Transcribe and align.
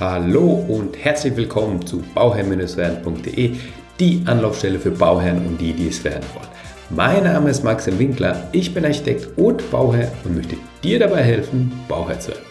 Hallo 0.00 0.64
und 0.68 0.96
herzlich 0.96 1.34
willkommen 1.34 1.84
zu 1.84 2.04
bauherr-werden.de, 2.14 3.56
die 3.98 4.22
Anlaufstelle 4.26 4.78
für 4.78 4.92
Bauherren 4.92 5.44
und 5.44 5.60
die, 5.60 5.72
die 5.72 5.88
es 5.88 6.04
werden 6.04 6.22
wollen. 6.34 6.46
Mein 6.90 7.24
Name 7.24 7.50
ist 7.50 7.64
Maxim 7.64 7.98
Winkler, 7.98 8.48
ich 8.52 8.72
bin 8.72 8.84
Architekt 8.84 9.36
und 9.36 9.68
Bauherr 9.72 10.12
und 10.22 10.36
möchte 10.36 10.54
dir 10.84 11.00
dabei 11.00 11.24
helfen, 11.24 11.72
Bauherr 11.88 12.20
zu 12.20 12.30
werden. 12.30 12.44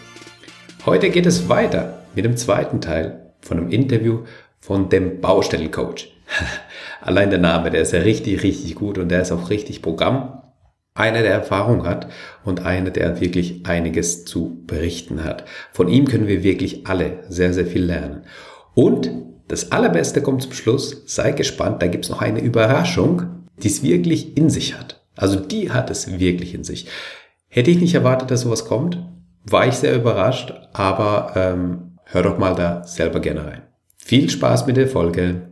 Heute 0.84 1.08
geht 1.08 1.24
es 1.24 1.48
weiter 1.48 2.02
mit 2.14 2.26
dem 2.26 2.36
zweiten 2.36 2.82
Teil 2.82 3.32
von 3.40 3.56
einem 3.56 3.70
Interview 3.70 4.24
von 4.58 4.90
dem 4.90 5.22
Baustellencoach. 5.22 6.12
Allein 7.00 7.30
der 7.30 7.38
Name, 7.38 7.70
der 7.70 7.80
ist 7.80 7.94
ja 7.94 8.00
richtig, 8.00 8.42
richtig 8.42 8.74
gut 8.74 8.98
und 8.98 9.08
der 9.08 9.22
ist 9.22 9.32
auch 9.32 9.48
richtig 9.48 9.80
Programm 9.80 10.42
einer, 10.98 11.22
der 11.22 11.32
Erfahrung 11.32 11.86
hat 11.86 12.08
und 12.44 12.64
einer, 12.64 12.90
der 12.90 13.20
wirklich 13.20 13.66
einiges 13.66 14.24
zu 14.24 14.62
berichten 14.66 15.24
hat. 15.24 15.44
Von 15.72 15.88
ihm 15.88 16.06
können 16.06 16.26
wir 16.26 16.42
wirklich 16.42 16.86
alle 16.86 17.24
sehr, 17.28 17.52
sehr 17.52 17.66
viel 17.66 17.84
lernen. 17.84 18.24
Und 18.74 19.10
das 19.48 19.72
Allerbeste 19.72 20.22
kommt 20.22 20.42
zum 20.42 20.52
Schluss. 20.52 21.04
Sei 21.06 21.32
gespannt, 21.32 21.82
da 21.82 21.86
gibt 21.86 22.04
es 22.04 22.10
noch 22.10 22.20
eine 22.20 22.40
Überraschung, 22.40 23.46
die 23.62 23.68
es 23.68 23.82
wirklich 23.82 24.36
in 24.36 24.50
sich 24.50 24.78
hat. 24.78 25.02
Also 25.16 25.36
die 25.40 25.70
hat 25.70 25.90
es 25.90 26.18
wirklich 26.18 26.54
in 26.54 26.64
sich. 26.64 26.88
Hätte 27.48 27.70
ich 27.70 27.80
nicht 27.80 27.94
erwartet, 27.94 28.30
dass 28.30 28.42
sowas 28.42 28.66
kommt, 28.66 29.02
war 29.44 29.66
ich 29.66 29.74
sehr 29.74 29.96
überrascht, 29.96 30.52
aber 30.72 31.32
ähm, 31.34 31.98
hör 32.04 32.22
doch 32.22 32.38
mal 32.38 32.54
da 32.54 32.84
selber 32.84 33.20
gerne 33.20 33.46
rein. 33.46 33.62
Viel 33.96 34.28
Spaß 34.28 34.66
mit 34.66 34.76
der 34.76 34.88
Folge. 34.88 35.48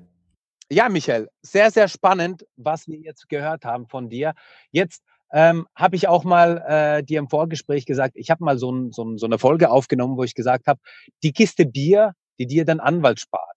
Ja, 0.70 0.88
Michael, 0.88 1.28
sehr, 1.42 1.70
sehr 1.70 1.88
spannend, 1.88 2.45
was 2.56 2.87
wir 2.87 2.98
jetzt 2.98 3.28
gehört 3.28 3.65
haben 3.65 3.87
von 3.87 4.09
dir. 4.09 4.34
Jetzt 4.73 5.02
ähm, 5.36 5.66
habe 5.76 5.96
ich 5.96 6.08
auch 6.08 6.24
mal 6.24 6.64
äh, 6.66 7.02
dir 7.04 7.18
im 7.18 7.28
Vorgespräch 7.28 7.84
gesagt, 7.84 8.14
ich 8.16 8.30
habe 8.30 8.42
mal 8.42 8.56
so, 8.56 8.72
ein, 8.72 8.90
so, 8.92 9.04
ein, 9.04 9.18
so 9.18 9.26
eine 9.26 9.38
Folge 9.38 9.68
aufgenommen, 9.68 10.16
wo 10.16 10.24
ich 10.24 10.34
gesagt 10.34 10.66
habe, 10.66 10.80
die 11.22 11.32
Kiste 11.32 11.66
Bier, 11.66 12.12
die 12.38 12.46
dir 12.46 12.64
dann 12.64 12.80
Anwalt 12.80 13.20
spart. 13.20 13.54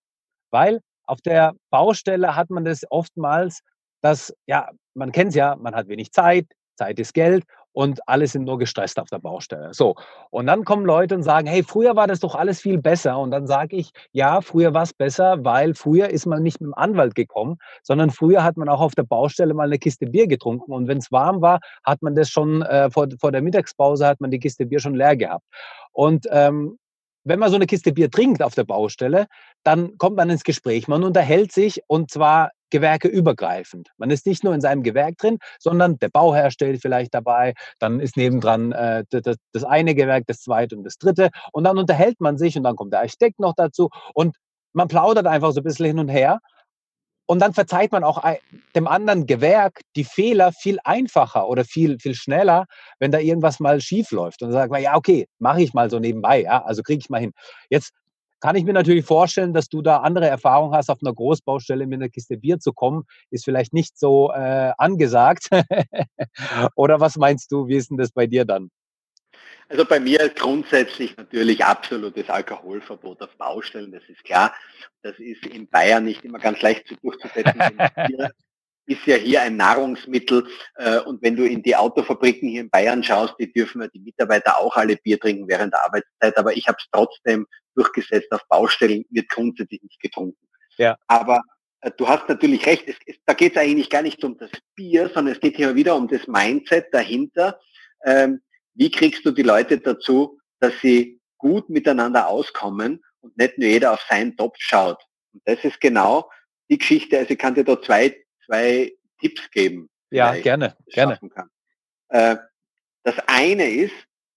Weil 0.51 0.81
auf 1.05 1.21
der 1.21 1.53
Baustelle 1.69 2.35
hat 2.35 2.49
man 2.49 2.65
das 2.65 2.81
oftmals, 2.89 3.61
dass, 4.01 4.33
ja, 4.45 4.69
man 4.93 5.13
kennt 5.13 5.29
es 5.29 5.35
ja, 5.35 5.55
man 5.55 5.73
hat 5.73 5.87
wenig 5.87 6.11
Zeit, 6.11 6.47
Zeit 6.75 6.99
ist 6.99 7.13
Geld 7.13 7.45
und 7.79 8.05
alle 8.09 8.27
sind 8.27 8.43
nur 8.43 8.57
gestresst 8.57 8.99
auf 8.99 9.07
der 9.07 9.19
Baustelle. 9.19 9.73
So. 9.73 9.95
Und 10.31 10.47
dann 10.47 10.65
kommen 10.65 10.85
Leute 10.85 11.15
und 11.15 11.23
sagen, 11.23 11.47
hey, 11.47 11.63
früher 11.63 11.95
war 11.95 12.07
das 12.07 12.19
doch 12.19 12.35
alles 12.35 12.59
viel 12.59 12.77
besser. 12.77 13.17
Und 13.17 13.31
dann 13.31 13.47
sage 13.47 13.77
ich, 13.77 13.91
ja, 14.11 14.41
früher 14.41 14.73
war 14.73 14.83
es 14.83 14.93
besser, 14.93 15.45
weil 15.45 15.73
früher 15.75 16.09
ist 16.09 16.25
man 16.25 16.43
nicht 16.43 16.59
mit 16.59 16.67
dem 16.67 16.73
Anwalt 16.73 17.15
gekommen, 17.15 17.55
sondern 17.81 18.09
früher 18.09 18.43
hat 18.43 18.57
man 18.57 18.67
auch 18.67 18.81
auf 18.81 18.95
der 18.95 19.03
Baustelle 19.03 19.53
mal 19.53 19.67
eine 19.67 19.79
Kiste 19.79 20.07
Bier 20.07 20.27
getrunken. 20.27 20.73
Und 20.73 20.89
wenn 20.89 20.97
es 20.97 21.09
warm 21.09 21.41
war, 21.41 21.61
hat 21.85 22.01
man 22.01 22.15
das 22.15 22.29
schon 22.29 22.63
äh, 22.63 22.91
vor, 22.91 23.07
vor 23.17 23.31
der 23.31 23.41
Mittagspause, 23.41 24.05
hat 24.05 24.19
man 24.19 24.29
die 24.29 24.39
Kiste 24.39 24.65
Bier 24.65 24.81
schon 24.81 24.95
leer 24.95 25.15
gehabt. 25.15 25.45
Und 25.93 26.27
ähm, 26.31 26.77
wenn 27.23 27.39
man 27.39 27.49
so 27.49 27.55
eine 27.55 27.65
Kiste 27.65 27.93
Bier 27.93 28.11
trinkt 28.11 28.43
auf 28.43 28.55
der 28.55 28.65
Baustelle, 28.65 29.27
dann 29.63 29.97
kommt 29.97 30.17
man 30.17 30.29
ins 30.29 30.43
Gespräch. 30.43 30.89
Man 30.89 31.05
unterhält 31.05 31.53
sich 31.53 31.81
und 31.87 32.11
zwar 32.11 32.51
gewerkeübergreifend. 32.69 33.89
Man 33.97 34.09
ist 34.09 34.25
nicht 34.25 34.43
nur 34.43 34.53
in 34.53 34.61
seinem 34.61 34.83
Gewerk 34.83 35.17
drin, 35.17 35.37
sondern 35.59 35.97
der 35.99 36.09
Bauherr 36.09 36.51
stellt 36.51 36.81
vielleicht 36.81 37.13
dabei, 37.13 37.53
dann 37.79 37.99
ist 37.99 38.17
nebendran 38.17 38.71
äh, 38.71 39.03
das, 39.09 39.37
das 39.53 39.63
eine 39.63 39.95
Gewerk, 39.95 40.25
das 40.27 40.41
zweite 40.41 40.75
und 40.75 40.83
das 40.83 40.97
dritte 40.97 41.29
und 41.51 41.63
dann 41.63 41.77
unterhält 41.77 42.19
man 42.21 42.37
sich 42.37 42.57
und 42.57 42.63
dann 42.63 42.75
kommt 42.75 42.93
der 42.93 43.01
Architekt 43.01 43.39
noch 43.39 43.53
dazu 43.55 43.89
und 44.13 44.35
man 44.73 44.87
plaudert 44.87 45.25
einfach 45.25 45.51
so 45.51 45.61
ein 45.61 45.63
bisschen 45.63 45.87
hin 45.87 45.99
und 45.99 46.09
her 46.09 46.39
und 47.29 47.43
dann 47.43 47.53
verzeiht 47.53 47.91
man 47.91 48.03
auch 48.03 48.23
dem 48.75 48.87
anderen 48.87 49.27
Gewerk 49.27 49.81
die 49.95 50.03
Fehler 50.03 50.51
viel 50.51 50.79
einfacher 50.83 51.47
oder 51.47 51.63
viel, 51.63 51.99
viel 51.99 52.15
schneller, 52.15 52.65
wenn 52.97 53.11
da 53.11 53.19
irgendwas 53.19 53.59
mal 53.59 53.81
schief 53.81 54.09
läuft. 54.09 54.41
Und 54.41 54.49
dann 54.49 54.61
sagt 54.61 54.71
man, 54.71 54.81
ja, 54.81 54.95
okay, 54.95 55.27
mache 55.37 55.61
ich 55.61 55.75
mal 55.75 55.91
so 55.91 55.99
nebenbei, 55.99 56.41
ja, 56.41 56.63
also 56.63 56.81
kriege 56.81 57.01
ich 57.01 57.09
mal 57.11 57.21
hin. 57.21 57.33
Jetzt 57.69 57.91
kann 58.39 58.55
ich 58.55 58.63
mir 58.63 58.73
natürlich 58.73 59.05
vorstellen, 59.05 59.53
dass 59.53 59.69
du 59.69 59.81
da 59.81 59.97
andere 59.97 60.27
Erfahrungen 60.27 60.73
hast, 60.73 60.89
auf 60.89 60.99
einer 61.01 61.13
Großbaustelle 61.13 61.85
mit 61.87 61.99
einer 62.01 62.09
Kiste 62.09 62.37
Bier 62.37 62.59
zu 62.59 62.73
kommen, 62.73 63.03
ist 63.29 63.45
vielleicht 63.45 63.73
nicht 63.73 63.97
so 63.97 64.31
äh, 64.31 64.71
angesagt. 64.77 65.49
Oder 66.75 66.99
was 66.99 67.17
meinst 67.17 67.51
du, 67.51 67.67
wie 67.67 67.75
ist 67.75 67.89
denn 67.89 67.97
das 67.97 68.11
bei 68.11 68.27
dir 68.27 68.45
dann? 68.45 68.69
Also 69.67 69.85
bei 69.85 69.99
mir 69.99 70.29
grundsätzlich 70.29 71.15
natürlich 71.15 71.63
absolutes 71.63 72.27
Alkoholverbot 72.29 73.21
auf 73.21 73.37
Baustellen, 73.37 73.91
das 73.91 74.01
ist 74.07 74.23
klar. 74.23 74.53
Das 75.03 75.19
ist 75.19 75.45
in 75.45 75.69
Bayern 75.69 76.05
nicht 76.05 76.25
immer 76.25 76.39
ganz 76.39 76.61
leicht 76.61 76.87
zu 76.87 76.95
durchzusetzen. 76.95 77.77
ist 78.89 79.05
ja 79.05 79.15
hier 79.17 79.41
ein 79.43 79.55
Nahrungsmittel 79.55 80.47
äh, 80.75 80.97
und 80.99 81.21
wenn 81.21 81.35
du 81.35 81.47
in 81.47 81.61
die 81.61 81.75
Autofabriken 81.75 82.49
hier 82.49 82.61
in 82.61 82.69
Bayern 82.69 83.03
schaust, 83.03 83.35
die 83.39 83.51
dürfen 83.51 83.81
ja 83.81 83.87
die 83.87 83.99
Mitarbeiter 83.99 84.57
auch 84.57 84.75
alle 84.75 84.97
Bier 84.97 85.19
trinken 85.19 85.47
während 85.47 85.73
der 85.73 85.85
Arbeitszeit, 85.85 86.35
aber 86.37 86.57
ich 86.57 86.67
habe 86.67 86.77
es 86.79 86.87
trotzdem 86.91 87.45
durchgesetzt. 87.75 88.31
Auf 88.31 88.47
Baustellen 88.47 89.05
wird 89.09 89.29
grundsätzlich 89.29 89.81
nicht 89.81 89.99
getrunken. 89.99 90.47
Ja. 90.77 90.97
Aber 91.07 91.41
äh, 91.81 91.91
du 91.97 92.07
hast 92.07 92.27
natürlich 92.27 92.65
recht, 92.65 92.87
es, 92.87 92.95
es, 93.05 93.15
da 93.25 93.33
geht 93.33 93.55
es 93.55 93.61
eigentlich 93.61 93.89
gar 93.89 94.01
nicht 94.01 94.23
um 94.23 94.37
das 94.37 94.49
Bier, 94.75 95.09
sondern 95.13 95.33
es 95.33 95.39
geht 95.39 95.57
hier 95.57 95.75
wieder 95.75 95.95
um 95.95 96.07
das 96.07 96.27
Mindset 96.27 96.93
dahinter. 96.93 97.59
Ähm, 98.05 98.41
wie 98.73 98.91
kriegst 98.91 99.25
du 99.25 99.31
die 99.31 99.43
Leute 99.43 99.79
dazu, 99.79 100.39
dass 100.59 100.73
sie 100.81 101.19
gut 101.37 101.69
miteinander 101.69 102.27
auskommen 102.27 103.03
und 103.21 103.37
nicht 103.37 103.57
nur 103.57 103.67
jeder 103.67 103.93
auf 103.93 104.05
seinen 104.09 104.35
Topf 104.37 104.55
schaut? 104.59 105.01
Und 105.33 105.41
das 105.45 105.63
ist 105.63 105.79
genau 105.81 106.29
die 106.69 106.77
Geschichte. 106.77 107.17
Also 107.17 107.31
ich 107.31 107.39
kann 107.39 107.55
dir 107.55 107.63
da 107.63 107.81
zwei, 107.81 108.15
zwei 108.45 108.93
Tipps 109.19 109.49
geben. 109.51 109.89
Ja, 110.11 110.33
gerne, 110.33 110.75
gerne. 110.87 111.19
Äh, 112.09 112.37
das 113.03 113.15
eine 113.27 113.69
ist, 113.69 113.93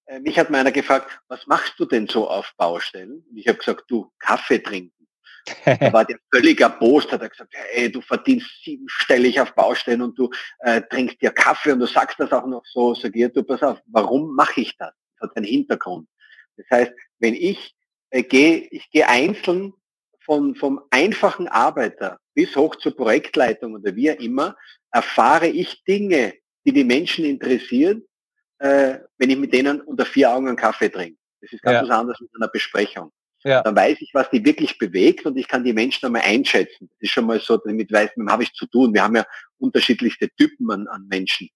äh, 0.07 0.21
mich 0.21 0.39
hat 0.39 0.51
meiner 0.51 0.73
gefragt, 0.73 1.11
was 1.29 1.47
machst 1.47 1.75
du 1.79 1.85
denn 1.85 2.09
so 2.09 2.29
auf 2.29 2.53
Baustellen? 2.57 3.25
Und 3.29 3.37
ich 3.37 3.49
habe 3.49 3.59
gesagt, 3.59 3.85
du, 3.89 4.11
Kaffee 4.19 4.59
trinken. 4.59 5.07
da 5.65 5.93
war 5.93 6.05
der 6.05 6.19
völlig 6.33 6.61
erbost, 6.61 7.11
hat 7.11 7.23
er 7.23 7.29
gesagt, 7.29 7.53
hey, 7.73 7.91
du 7.91 8.01
verdienst 8.01 8.49
siebenstellig 8.65 9.41
auf 9.41 9.55
Baustellen 9.55 10.03
und 10.03 10.17
du 10.17 10.31
äh, 10.61 10.83
trinkst 10.83 11.21
dir 11.21 11.33
Kaffee 11.33 11.73
und 11.73 11.81
du 11.81 11.87
sagst 11.87 12.21
das 12.21 12.33
auch 12.33 12.47
noch 12.47 12.65
so, 12.65 12.95
sag 12.95 13.15
ich, 13.17 13.33
du 13.33 13.43
pass 13.43 13.63
auf, 13.63 13.81
warum 13.87 14.35
mache 14.35 14.61
ich 14.61 14.77
das? 14.79 14.93
Das 15.19 15.31
hat 15.31 15.37
einen 15.37 15.47
Hintergrund. 15.47 16.09
Das 16.57 16.67
heißt, 16.71 16.93
wenn 17.19 17.35
ich 17.35 17.75
äh, 18.11 18.23
gehe, 18.23 18.69
ich 18.71 18.89
gehe 18.91 19.09
einzeln 19.09 19.73
von, 20.21 20.55
vom 20.55 20.81
einfachen 20.91 21.49
Arbeiter 21.49 22.19
bis 22.35 22.55
hoch 22.57 22.77
zur 22.77 22.97
Projektleitung 22.97 23.75
oder 23.75 23.95
wie 23.97 24.09
immer, 24.09 24.57
erfahre 24.93 25.49
ich 25.49 25.83
Dinge, 25.85 26.35
die 26.65 26.73
die 26.73 26.85
Menschen 26.85 27.25
interessieren, 27.25 28.05
äh, 28.63 29.01
wenn 29.19 29.31
ich 29.31 29.37
mit 29.37 29.53
denen 29.53 29.81
unter 29.81 30.07
vier 30.07 30.31
Augen 30.31 30.47
einen 30.47 30.57
Kaffee 30.57 30.89
trinke. 30.89 31.19
Das 31.41 31.53
ist 31.53 31.63
ganz 31.63 31.75
ja. 31.75 31.83
was 31.83 31.91
anderes 31.91 32.21
mit 32.21 32.31
einer 32.37 32.49
Besprechung. 32.49 33.11
Ja. 33.43 33.61
Dann 33.63 33.75
weiß 33.75 33.97
ich, 34.01 34.11
was 34.15 34.31
die 34.31 34.45
wirklich 34.45 34.79
bewegt 34.79 35.27
und 35.27 35.37
ich 35.37 35.49
kann 35.49 35.65
die 35.65 35.73
Menschen 35.73 36.07
einmal 36.07 36.23
einschätzen. 36.23 36.89
Das 36.89 36.99
ist 37.01 37.11
schon 37.11 37.27
mal 37.27 37.41
so, 37.41 37.57
damit 37.57 37.91
weiß, 37.91 38.11
mit 38.15 38.27
wem 38.27 38.31
habe 38.31 38.45
ich 38.45 38.53
zu 38.53 38.67
tun. 38.67 38.95
Wir 38.95 39.03
haben 39.03 39.17
ja 39.17 39.27
unterschiedlichste 39.59 40.29
Typen 40.39 40.71
an, 40.71 40.87
an 40.87 41.09
Menschen. 41.09 41.49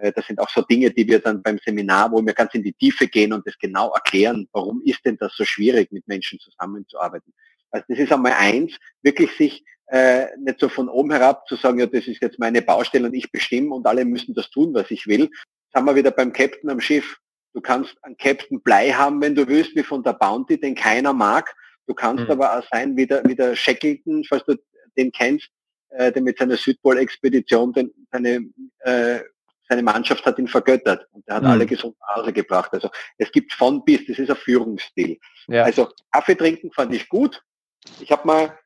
Äh, 0.00 0.12
das 0.12 0.28
sind 0.28 0.38
auch 0.38 0.48
so 0.48 0.62
Dinge, 0.62 0.92
die 0.92 1.08
wir 1.08 1.18
dann 1.18 1.42
beim 1.42 1.58
Seminar, 1.64 2.12
wo 2.12 2.24
wir 2.24 2.32
ganz 2.32 2.54
in 2.54 2.62
die 2.62 2.72
Tiefe 2.72 3.08
gehen 3.08 3.32
und 3.32 3.44
das 3.44 3.58
genau 3.58 3.92
erklären, 3.92 4.48
warum 4.52 4.80
ist 4.84 5.04
denn 5.04 5.16
das 5.16 5.34
so 5.34 5.44
schwierig, 5.44 5.90
mit 5.90 6.06
Menschen 6.06 6.38
zusammenzuarbeiten. 6.38 7.32
Also 7.72 7.84
das 7.88 7.98
ist 7.98 8.12
einmal 8.12 8.34
eins, 8.34 8.76
wirklich 9.02 9.32
sich 9.32 9.64
äh, 9.88 10.26
nicht 10.38 10.60
so 10.60 10.68
von 10.68 10.88
oben 10.88 11.10
herab 11.10 11.48
zu 11.48 11.56
sagen, 11.56 11.80
ja, 11.80 11.86
das 11.86 12.06
ist 12.06 12.22
jetzt 12.22 12.38
meine 12.38 12.62
Baustelle 12.62 13.08
und 13.08 13.14
ich 13.14 13.32
bestimme 13.32 13.74
und 13.74 13.86
alle 13.86 14.04
müssen 14.04 14.34
das 14.34 14.50
tun, 14.50 14.72
was 14.72 14.90
ich 14.92 15.08
will. 15.08 15.28
Haben 15.74 15.86
wir 15.86 15.94
wieder 15.94 16.10
beim 16.10 16.32
Captain 16.32 16.70
am 16.70 16.80
Schiff. 16.80 17.18
Du 17.52 17.60
kannst 17.60 17.96
einen 18.02 18.16
Captain 18.16 18.60
Blei 18.60 18.90
haben, 18.90 19.20
wenn 19.20 19.34
du 19.34 19.46
willst, 19.46 19.74
wie 19.76 19.82
von 19.82 20.02
der 20.02 20.14
Bounty, 20.14 20.58
den 20.58 20.74
keiner 20.74 21.12
mag. 21.12 21.54
Du 21.86 21.94
kannst 21.94 22.24
mhm. 22.24 22.30
aber 22.30 22.58
auch 22.58 22.64
sein 22.72 22.96
wie 22.96 23.06
der, 23.06 23.24
wie 23.24 23.34
der 23.34 23.54
Shackleton, 23.54 24.24
falls 24.24 24.44
du 24.44 24.56
den 24.96 25.12
kennst, 25.12 25.48
äh, 25.90 26.10
der 26.10 26.22
mit 26.22 26.38
seiner 26.38 26.56
Südpol-Expedition 26.56 27.74
seine, 28.10 28.44
äh, 28.80 29.20
seine 29.68 29.82
Mannschaft 29.82 30.24
hat 30.24 30.38
ihn 30.38 30.48
vergöttert 30.48 31.06
und 31.12 31.26
der 31.28 31.36
hat 31.36 31.42
mhm. 31.42 31.50
alle 31.50 31.66
gesund 31.66 31.96
nach 32.00 32.16
Hause 32.16 32.32
gebracht. 32.32 32.72
Also 32.72 32.90
es 33.18 33.30
gibt 33.30 33.52
von 33.52 33.84
bis, 33.84 34.06
das 34.06 34.18
ist 34.18 34.30
ein 34.30 34.36
Führungsstil. 34.36 35.18
Ja. 35.46 35.64
Also 35.64 35.88
Kaffee 36.10 36.34
trinken 36.34 36.72
fand 36.72 36.94
ich 36.94 37.08
gut. 37.08 37.42
Ich 38.00 38.10
habe 38.10 38.26
mal, 38.26 38.58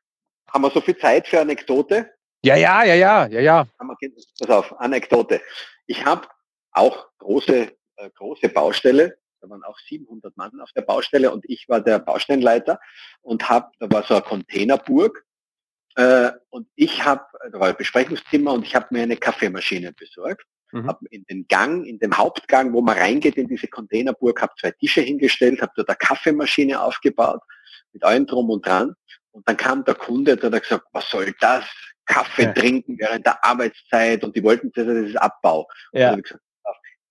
haben 0.51 0.61
wir 0.61 0.71
so 0.71 0.81
viel 0.81 0.97
Zeit 0.97 1.27
für 1.27 1.41
Anekdote? 1.41 2.09
Ja, 2.43 2.55
ja, 2.55 2.83
ja, 2.83 2.95
ja, 2.95 3.27
ja, 3.27 3.39
ja. 3.41 3.67
Pass 4.39 4.49
auf, 4.49 4.79
Anekdote. 4.79 5.41
Ich 5.87 6.05
habe 6.05 6.27
auch 6.71 7.09
große 7.17 7.71
äh, 7.99 8.09
große 8.11 8.49
Baustelle. 8.49 9.17
Da 9.41 9.49
waren 9.49 9.63
auch 9.63 9.77
700 9.77 10.35
Mann 10.35 10.59
auf 10.61 10.71
der 10.73 10.81
Baustelle 10.81 11.31
und 11.31 11.45
ich 11.47 11.67
war 11.69 11.81
der 11.81 11.99
Baustellenleiter 11.99 12.79
und 13.21 13.49
habe, 13.49 13.71
da 13.79 13.89
war 13.91 14.03
so 14.03 14.15
eine 14.15 14.23
Containerburg 14.23 15.25
äh, 15.95 16.31
und 16.49 16.67
ich 16.75 17.05
habe, 17.05 17.25
da 17.51 17.59
war 17.59 17.69
ein 17.69 17.75
Besprechungszimmer 17.77 18.53
und 18.53 18.65
ich 18.65 18.75
habe 18.75 18.87
mir 18.91 19.03
eine 19.03 19.17
Kaffeemaschine 19.17 19.93
besorgt. 19.93 20.45
Mhm. 20.71 20.87
Habe 20.87 21.05
in 21.09 21.23
den 21.25 21.47
Gang, 21.47 21.85
in 21.85 21.99
dem 21.99 22.17
Hauptgang, 22.17 22.73
wo 22.73 22.81
man 22.81 22.97
reingeht 22.97 23.37
in 23.37 23.47
diese 23.47 23.67
Containerburg, 23.67 24.41
habe 24.41 24.53
zwei 24.59 24.71
Tische 24.71 25.01
hingestellt, 25.01 25.61
habe 25.61 25.71
dort 25.75 25.89
eine 25.89 25.97
Kaffeemaschine 25.97 26.81
aufgebaut 26.81 27.41
mit 27.91 28.03
allem 28.03 28.27
drum 28.27 28.49
und 28.49 28.65
dran. 28.65 28.93
Und 29.31 29.47
dann 29.47 29.57
kam 29.57 29.83
der 29.83 29.95
Kunde, 29.95 30.37
der 30.37 30.51
hat 30.51 30.63
gesagt, 30.63 30.85
was 30.91 31.09
soll 31.09 31.33
das? 31.39 31.65
Kaffee 32.05 32.43
ja. 32.43 32.53
trinken 32.53 32.97
während 32.97 33.25
der 33.25 33.43
Arbeitszeit 33.43 34.23
und 34.23 34.35
die 34.35 34.43
wollten 34.43 34.71
das, 34.73 34.85
das 34.85 34.95
ist 34.95 35.15
Abbau. 35.15 35.67
Ja. 35.91 36.13
Und 36.13 36.23
gesagt, 36.23 36.43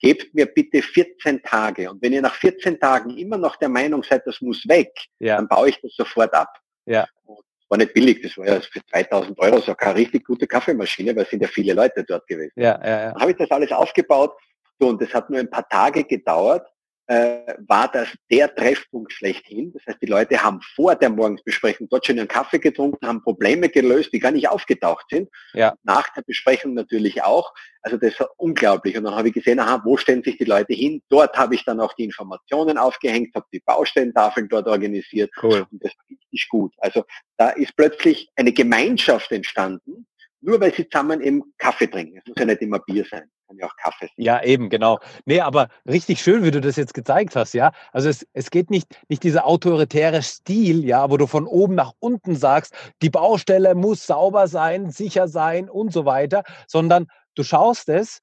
gebt 0.01 0.35
mir 0.35 0.47
bitte 0.47 0.83
14 0.83 1.43
Tage. 1.43 1.91
Und 1.91 2.03
wenn 2.03 2.13
ihr 2.13 2.23
nach 2.23 2.35
14 2.35 2.79
Tagen 2.79 3.17
immer 3.17 3.39
noch 3.39 3.57
der 3.57 3.69
Meinung 3.69 4.03
seid, 4.03 4.27
das 4.27 4.41
muss 4.41 4.67
weg, 4.69 4.93
ja. 5.19 5.37
dann 5.37 5.49
baue 5.49 5.71
ich 5.71 5.81
das 5.81 5.95
sofort 5.95 6.33
ab. 6.35 6.57
Ja. 6.87 7.07
Und 7.25 7.41
war 7.69 7.79
nicht 7.79 7.93
billig, 7.93 8.23
das 8.23 8.37
war 8.39 8.47
ja 8.47 8.61
für 8.61 8.85
2000 8.91 9.39
Euro 9.39 9.61
so 9.61 9.77
eine 9.77 9.95
richtig 9.95 10.25
gute 10.25 10.47
Kaffeemaschine, 10.47 11.15
weil 11.15 11.25
es 11.25 11.31
sind 11.31 11.43
ja 11.43 11.49
viele 11.49 11.75
Leute 11.75 12.03
dort 12.05 12.27
gewesen. 12.27 12.53
Ja, 12.57 12.81
ja, 12.83 12.89
ja. 12.89 13.13
Dann 13.13 13.21
habe 13.21 13.31
ich 13.33 13.37
das 13.37 13.51
alles 13.51 13.73
aufgebaut 13.73 14.33
so, 14.79 14.89
und 14.89 15.03
das 15.03 15.13
hat 15.13 15.29
nur 15.29 15.41
ein 15.41 15.51
paar 15.51 15.69
Tage 15.69 16.05
gedauert 16.05 16.67
äh, 17.09 17.55
war 17.67 17.91
das 17.91 18.09
der 18.31 18.55
Treffpunkt 18.55 19.13
schlechthin. 19.13 19.73
Das 19.73 19.83
heißt, 19.87 20.03
die 20.03 20.07
Leute 20.07 20.43
haben 20.43 20.61
vor 20.77 20.95
der 20.95 21.09
Morgensbesprechung 21.09 21.89
dort 21.89 22.07
schon 22.07 22.19
ihren 22.19 22.29
Kaffee 22.29 22.59
getrunken, 22.59 23.07
haben 23.07 23.23
Probleme 23.23 23.71
gelöst, 23.71 24.13
die 24.13 24.19
gar 24.19 24.31
nicht 24.31 24.49
aufgetaucht 24.49 25.07
sind. 25.11 25.31
Ja. 25.55 25.75
Nach 25.85 26.07
der 26.13 26.23
Besprechung 26.23 26.75
natürlich 26.75 27.23
auch. 27.23 27.53
Also 27.81 27.97
das 27.97 28.21
war 28.21 28.29
unglaublich. 28.37 28.97
Und 28.99 29.05
dann 29.05 29.15
habe 29.15 29.29
ich 29.29 29.35
gesehen, 29.35 29.59
aha, 29.59 29.81
wo 29.85 29.97
stellen 29.97 30.23
sich 30.23 30.37
die 30.37 30.45
Leute 30.45 30.75
hin? 30.75 31.03
Dort 31.09 31.37
habe 31.39 31.55
ich 31.55 31.65
dann 31.65 31.81
auch 31.81 31.95
die 31.95 32.05
Informationen 32.05 32.77
aufgehängt, 32.77 33.35
habe 33.35 33.47
die 33.55 33.61
Baustellentafeln 33.61 34.49
dort 34.51 34.67
organisiert. 34.67 35.31
Cool. 35.43 35.67
Und 35.71 35.83
das 35.83 35.93
war 35.97 36.05
richtig 36.11 36.49
gut. 36.51 36.75
Also 36.77 37.05
da 37.39 37.49
ist 37.49 37.75
plötzlich 37.75 38.29
eine 38.37 38.53
Gemeinschaft 38.53 39.33
entstanden, 39.33 40.07
nur 40.41 40.61
weil 40.61 40.75
sie 40.75 40.89
zusammen 40.89 41.21
eben 41.21 41.43
Kaffee 41.59 41.89
trinken. 41.89 42.19
Es 42.19 42.27
muss 42.27 42.37
ja 42.39 42.45
nicht 42.45 42.63
immer 42.63 42.79
Bier 42.81 43.05
sein 43.11 43.31
kann 43.49 43.59
ja 43.59 43.67
auch 43.67 43.77
Kaffee 43.77 44.07
sein. 44.07 44.15
Ja, 44.17 44.43
eben, 44.43 44.69
genau. 44.69 44.99
Nee, 45.25 45.41
aber 45.41 45.69
richtig 45.87 46.21
schön, 46.21 46.45
wie 46.45 46.51
du 46.51 46.61
das 46.61 46.77
jetzt 46.77 46.95
gezeigt 46.95 47.35
hast, 47.35 47.55
ja. 47.55 47.73
Also 47.93 48.09
es, 48.09 48.27
es 48.33 48.51
geht 48.51 48.71
nicht, 48.71 48.87
nicht 49.09 49.23
dieser 49.23 49.47
autoritäre 49.47 50.23
Stil, 50.23 50.85
ja, 50.85 51.11
wo 51.11 51.17
du 51.17 51.27
von 51.27 51.47
oben 51.47 51.75
nach 51.75 51.93
unten 51.99 52.37
sagst, 52.37 52.75
die 53.03 53.11
Baustelle 53.11 53.75
muss 53.75 54.07
sauber 54.07 54.47
sein, 54.49 54.91
sicher 54.91 55.29
sein 55.29 55.69
und 55.69 55.93
so 55.93 56.05
weiter, 56.05 56.45
sondern 56.67 57.07
du 57.35 57.43
schaust 57.43 57.89
es, 57.89 58.21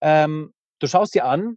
ähm, 0.00 0.52
du 0.78 0.86
schaust 0.86 1.14
dir 1.14 1.24
an, 1.24 1.56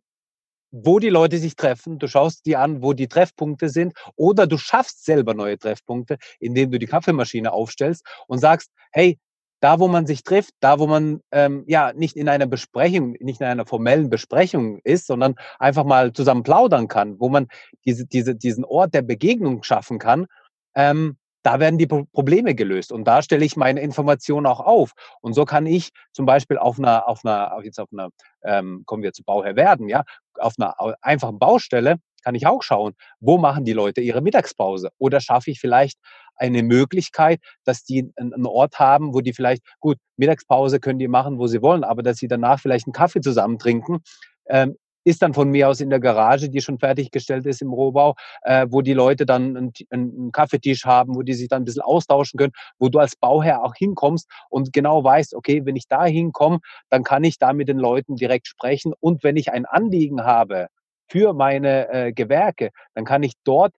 wo 0.71 0.99
die 0.99 1.09
Leute 1.09 1.39
sich 1.39 1.55
treffen, 1.55 1.97
du 1.97 2.07
schaust 2.07 2.45
dir 2.45 2.59
an, 2.59 2.83
wo 2.83 2.93
die 2.93 3.07
Treffpunkte 3.07 3.69
sind 3.69 3.93
oder 4.15 4.45
du 4.45 4.57
schaffst 4.57 5.03
selber 5.03 5.33
neue 5.33 5.57
Treffpunkte, 5.57 6.17
indem 6.39 6.69
du 6.71 6.77
die 6.77 6.85
Kaffeemaschine 6.85 7.51
aufstellst 7.51 8.05
und 8.27 8.37
sagst, 8.37 8.69
hey, 8.91 9.17
da, 9.59 9.79
wo 9.79 9.87
man 9.87 10.05
sich 10.05 10.23
trifft, 10.23 10.53
da, 10.59 10.79
wo 10.79 10.87
man 10.87 11.21
ähm, 11.31 11.63
ja 11.67 11.93
nicht 11.93 12.15
in 12.15 12.29
einer 12.29 12.47
Besprechung, 12.47 13.15
nicht 13.19 13.41
in 13.41 13.47
einer 13.47 13.65
formellen 13.65 14.09
Besprechung 14.09 14.79
ist, 14.83 15.07
sondern 15.07 15.35
einfach 15.59 15.83
mal 15.83 16.13
zusammen 16.13 16.43
plaudern 16.43 16.87
kann, 16.87 17.19
wo 17.19 17.29
man 17.29 17.47
diese, 17.85 18.05
diese, 18.05 18.35
diesen 18.35 18.63
Ort 18.63 18.93
der 18.93 19.01
Begegnung 19.01 19.63
schaffen 19.63 19.99
kann, 19.99 20.27
ähm, 20.75 21.17
da 21.43 21.59
werden 21.59 21.77
die 21.77 21.87
Probleme 21.87 22.53
gelöst. 22.53 22.91
Und 22.91 23.05
da 23.05 23.21
stelle 23.21 23.45
ich 23.45 23.55
meine 23.55 23.81
Informationen 23.81 24.45
auch 24.45 24.59
auf. 24.59 24.91
Und 25.21 25.33
so 25.33 25.45
kann 25.45 25.65
ich 25.65 25.91
zum 26.11 26.25
Beispiel 26.25 26.57
auf 26.57 26.77
einer, 26.77 27.07
auf 27.07 27.23
einer, 27.23 27.57
jetzt 27.63 27.79
auf 27.79 27.89
einer, 27.93 28.09
ähm, 28.43 28.83
kommen 28.85 29.03
wir 29.03 29.13
zu 29.13 29.23
Bauherr 29.23 29.55
werden, 29.55 29.87
ja, 29.87 30.03
auf 30.37 30.53
einer 30.57 30.75
einfachen 31.01 31.39
Baustelle 31.39 31.97
kann 32.23 32.35
ich 32.35 32.47
auch 32.47 32.63
schauen, 32.63 32.93
wo 33.19 33.37
machen 33.37 33.65
die 33.65 33.73
Leute 33.73 34.01
ihre 34.01 34.21
Mittagspause? 34.21 34.89
Oder 34.97 35.19
schaffe 35.19 35.51
ich 35.51 35.59
vielleicht 35.59 35.99
eine 36.35 36.63
Möglichkeit, 36.63 37.39
dass 37.65 37.83
die 37.83 38.11
einen 38.15 38.45
Ort 38.45 38.79
haben, 38.79 39.13
wo 39.13 39.21
die 39.21 39.33
vielleicht, 39.33 39.63
gut, 39.79 39.97
Mittagspause 40.17 40.79
können 40.79 40.99
die 40.99 41.07
machen, 41.07 41.37
wo 41.37 41.47
sie 41.47 41.61
wollen, 41.61 41.83
aber 41.83 42.01
dass 42.01 42.17
sie 42.17 42.27
danach 42.27 42.59
vielleicht 42.59 42.87
einen 42.87 42.93
Kaffee 42.93 43.21
zusammen 43.21 43.59
trinken, 43.59 43.99
ähm, 44.47 44.75
ist 45.03 45.21
dann 45.21 45.33
von 45.33 45.49
mir 45.49 45.69
aus 45.69 45.81
in 45.81 45.89
der 45.89 45.99
Garage, 45.99 46.49
die 46.49 46.61
schon 46.61 46.77
fertiggestellt 46.77 47.45
ist 47.45 47.61
im 47.61 47.71
Rohbau, 47.71 48.15
äh, 48.43 48.67
wo 48.69 48.81
die 48.81 48.93
Leute 48.93 49.25
dann 49.25 49.55
einen, 49.57 49.73
einen, 49.89 50.31
Kaffeetisch 50.31 50.85
haben, 50.85 51.15
wo 51.15 51.21
die 51.21 51.33
sich 51.33 51.47
dann 51.47 51.61
ein 51.61 51.65
bisschen 51.65 51.81
austauschen 51.81 52.37
können, 52.37 52.53
wo 52.77 52.89
du 52.89 52.99
als 52.99 53.15
Bauherr 53.15 53.63
auch 53.63 53.73
hinkommst 53.75 54.29
und 54.49 54.73
genau 54.73 55.03
weißt, 55.03 55.35
okay, 55.35 55.65
wenn 55.65 55.75
ich 55.75 55.87
da 55.87 56.05
hinkomme, 56.05 56.59
dann 56.89 57.03
kann 57.03 57.23
ich 57.23 57.39
da 57.39 57.53
mit 57.53 57.67
den 57.69 57.79
Leuten 57.79 58.15
direkt 58.15 58.47
sprechen 58.47 58.93
und 58.99 59.23
wenn 59.23 59.37
ich 59.37 59.51
ein 59.51 59.65
Anliegen 59.65 60.23
habe 60.23 60.67
für 61.09 61.33
meine 61.33 61.89
äh, 61.89 62.13
Gewerke, 62.13 62.69
dann 62.93 63.05
kann 63.05 63.23
ich 63.23 63.33
dort 63.43 63.73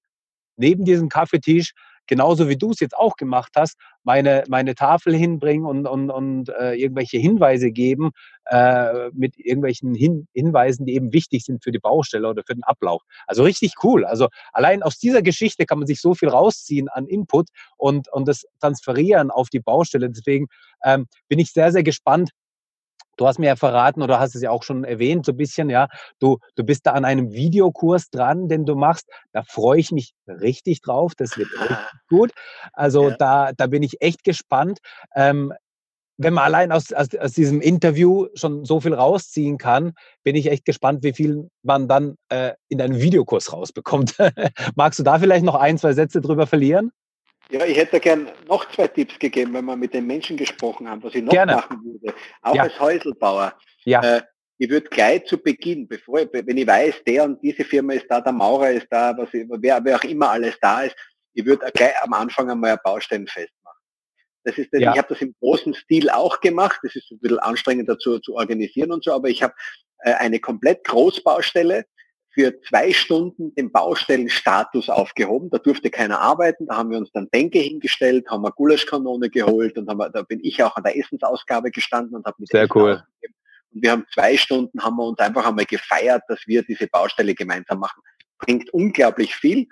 neben 0.57 0.85
diesem 0.85 1.09
Kaffeetisch 1.09 1.73
genauso 2.11 2.49
wie 2.49 2.57
du 2.57 2.71
es 2.71 2.81
jetzt 2.81 2.97
auch 2.97 3.15
gemacht 3.15 3.53
hast, 3.55 3.77
meine, 4.03 4.43
meine 4.49 4.75
Tafel 4.75 5.15
hinbringen 5.15 5.65
und, 5.65 5.87
und, 5.87 6.09
und 6.09 6.49
äh, 6.49 6.73
irgendwelche 6.73 7.17
Hinweise 7.17 7.71
geben 7.71 8.11
äh, 8.47 9.09
mit 9.13 9.37
irgendwelchen 9.37 9.93
Hin 9.95 10.27
Hinweisen, 10.33 10.85
die 10.85 10.95
eben 10.95 11.13
wichtig 11.13 11.45
sind 11.45 11.63
für 11.63 11.71
die 11.71 11.79
Baustelle 11.79 12.27
oder 12.27 12.43
für 12.45 12.53
den 12.53 12.63
Ablauf. 12.63 13.01
Also 13.27 13.43
richtig 13.43 13.75
cool. 13.83 14.03
Also 14.03 14.27
allein 14.51 14.83
aus 14.83 14.97
dieser 14.97 15.21
Geschichte 15.21 15.65
kann 15.65 15.77
man 15.77 15.87
sich 15.87 16.01
so 16.01 16.13
viel 16.13 16.27
rausziehen 16.27 16.89
an 16.89 17.07
Input 17.07 17.47
und, 17.77 18.11
und 18.11 18.27
das 18.27 18.43
transferieren 18.59 19.31
auf 19.31 19.49
die 19.49 19.59
Baustelle. 19.59 20.09
Deswegen 20.09 20.47
ähm, 20.83 21.07
bin 21.29 21.39
ich 21.39 21.53
sehr, 21.53 21.71
sehr 21.71 21.83
gespannt, 21.83 22.31
Du 23.21 23.27
hast 23.27 23.37
mir 23.37 23.45
ja 23.45 23.55
verraten 23.55 24.01
oder 24.01 24.19
hast 24.19 24.33
es 24.33 24.41
ja 24.41 24.49
auch 24.49 24.63
schon 24.63 24.83
erwähnt, 24.83 25.27
so 25.27 25.33
ein 25.33 25.37
bisschen, 25.37 25.69
ja, 25.69 25.89
du, 26.17 26.39
du 26.55 26.63
bist 26.63 26.87
da 26.87 26.93
an 26.93 27.05
einem 27.05 27.31
Videokurs 27.31 28.09
dran, 28.09 28.47
den 28.47 28.65
du 28.65 28.73
machst. 28.73 29.07
Da 29.31 29.43
freue 29.43 29.79
ich 29.79 29.91
mich 29.91 30.13
richtig 30.27 30.81
drauf. 30.81 31.13
Das 31.15 31.37
wird 31.37 31.47
richtig 31.59 31.77
gut. 32.09 32.31
Also 32.73 33.09
ja. 33.09 33.15
da, 33.17 33.51
da 33.55 33.67
bin 33.67 33.83
ich 33.83 34.01
echt 34.01 34.23
gespannt. 34.23 34.79
Ähm, 35.15 35.53
wenn 36.17 36.33
man 36.33 36.45
allein 36.45 36.71
aus, 36.71 36.91
aus, 36.93 37.09
aus, 37.15 37.33
diesem 37.33 37.61
Interview 37.61 38.25
schon 38.33 38.65
so 38.65 38.79
viel 38.79 38.95
rausziehen 38.95 39.59
kann, 39.59 39.93
bin 40.23 40.35
ich 40.35 40.49
echt 40.49 40.65
gespannt, 40.65 41.03
wie 41.03 41.13
viel 41.13 41.47
man 41.61 41.87
dann 41.87 42.15
äh, 42.29 42.53
in 42.69 42.81
einem 42.81 42.99
Videokurs 42.99 43.53
rausbekommt. 43.53 44.15
Magst 44.75 44.97
du 44.97 45.03
da 45.03 45.19
vielleicht 45.19 45.45
noch 45.45 45.55
ein, 45.55 45.77
zwei 45.77 45.93
Sätze 45.93 46.21
drüber 46.21 46.47
verlieren? 46.47 46.91
Ja, 47.51 47.65
ich 47.65 47.77
hätte 47.77 47.99
gern 47.99 48.29
noch 48.47 48.69
zwei 48.71 48.87
Tipps 48.87 49.19
gegeben, 49.19 49.53
wenn 49.53 49.65
wir 49.65 49.75
mit 49.75 49.93
den 49.93 50.07
Menschen 50.07 50.37
gesprochen 50.37 50.89
haben, 50.89 51.03
was 51.03 51.13
ich 51.13 51.23
noch 51.23 51.31
Gerne. 51.31 51.55
machen 51.55 51.83
würde. 51.83 52.15
Auch 52.41 52.55
ja. 52.55 52.63
als 52.63 52.79
Häuselbauer. 52.79 53.53
Ja. 53.83 54.01
Äh, 54.01 54.21
ich 54.57 54.69
würde 54.69 54.87
gleich 54.89 55.25
zu 55.25 55.37
Beginn, 55.37 55.87
bevor 55.87 56.19
ich, 56.19 56.29
wenn 56.31 56.57
ich 56.57 56.67
weiß, 56.67 57.03
der 57.05 57.25
und 57.25 57.41
diese 57.41 57.63
Firma 57.65 57.93
ist 57.93 58.05
da, 58.07 58.21
der 58.21 58.31
Maurer 58.31 58.71
ist 58.71 58.87
da, 58.89 59.17
was 59.17 59.33
ich, 59.33 59.45
wer, 59.49 59.83
wer 59.83 59.95
auch 59.97 60.03
immer 60.03 60.29
alles 60.29 60.55
da 60.61 60.81
ist, 60.81 60.95
ich 61.33 61.45
würde 61.45 61.69
gleich 61.71 61.93
am 62.03 62.13
Anfang 62.13 62.49
einmal 62.49 62.71
ein 62.71 62.77
Baustellenfest 62.83 63.53
machen. 63.63 63.79
Das 64.43 64.57
ist, 64.57 64.69
ja. 64.71 64.91
ich 64.91 64.97
habe 64.97 65.07
das 65.09 65.21
im 65.21 65.33
großen 65.39 65.73
Stil 65.73 66.09
auch 66.09 66.39
gemacht. 66.41 66.79
Das 66.83 66.95
ist 66.95 67.11
ein 67.11 67.19
bisschen 67.19 67.39
anstrengender 67.39 67.97
zu, 67.97 68.19
zu 68.19 68.35
organisieren 68.35 68.91
und 68.91 69.03
so, 69.03 69.13
aber 69.13 69.29
ich 69.29 69.43
habe 69.43 69.53
äh, 69.99 70.13
eine 70.13 70.39
komplett 70.39 70.83
Großbaustelle 70.83 71.85
für 72.33 72.59
zwei 72.61 72.93
Stunden 72.93 73.53
den 73.55 73.71
Baustellenstatus 73.71 74.89
aufgehoben. 74.89 75.49
Da 75.49 75.57
durfte 75.57 75.89
keiner 75.89 76.19
arbeiten. 76.19 76.65
Da 76.67 76.77
haben 76.77 76.89
wir 76.89 76.97
uns 76.97 77.11
dann 77.11 77.29
Bänke 77.29 77.59
hingestellt, 77.59 78.27
haben 78.29 78.45
eine 78.45 78.53
Gulaschkanone 78.53 79.29
geholt 79.29 79.77
und 79.77 79.89
haben, 79.89 80.11
da 80.13 80.21
bin 80.21 80.39
ich 80.41 80.63
auch 80.63 80.75
an 80.75 80.83
der 80.83 80.97
Essensausgabe 80.97 81.71
gestanden 81.71 82.15
und 82.15 82.25
habe 82.25 82.37
mit 82.39 82.49
Sehr 82.49 82.67
cool. 82.75 83.03
Und 83.73 83.83
wir 83.83 83.91
haben 83.91 84.05
zwei 84.13 84.37
Stunden, 84.37 84.81
haben 84.81 84.95
wir 84.97 85.05
uns 85.05 85.19
einfach 85.19 85.45
einmal 85.45 85.65
gefeiert, 85.65 86.23
dass 86.27 86.39
wir 86.45 86.63
diese 86.63 86.87
Baustelle 86.87 87.35
gemeinsam 87.35 87.79
machen. 87.79 88.01
Bringt 88.39 88.69
unglaublich 88.73 89.35
viel. 89.35 89.67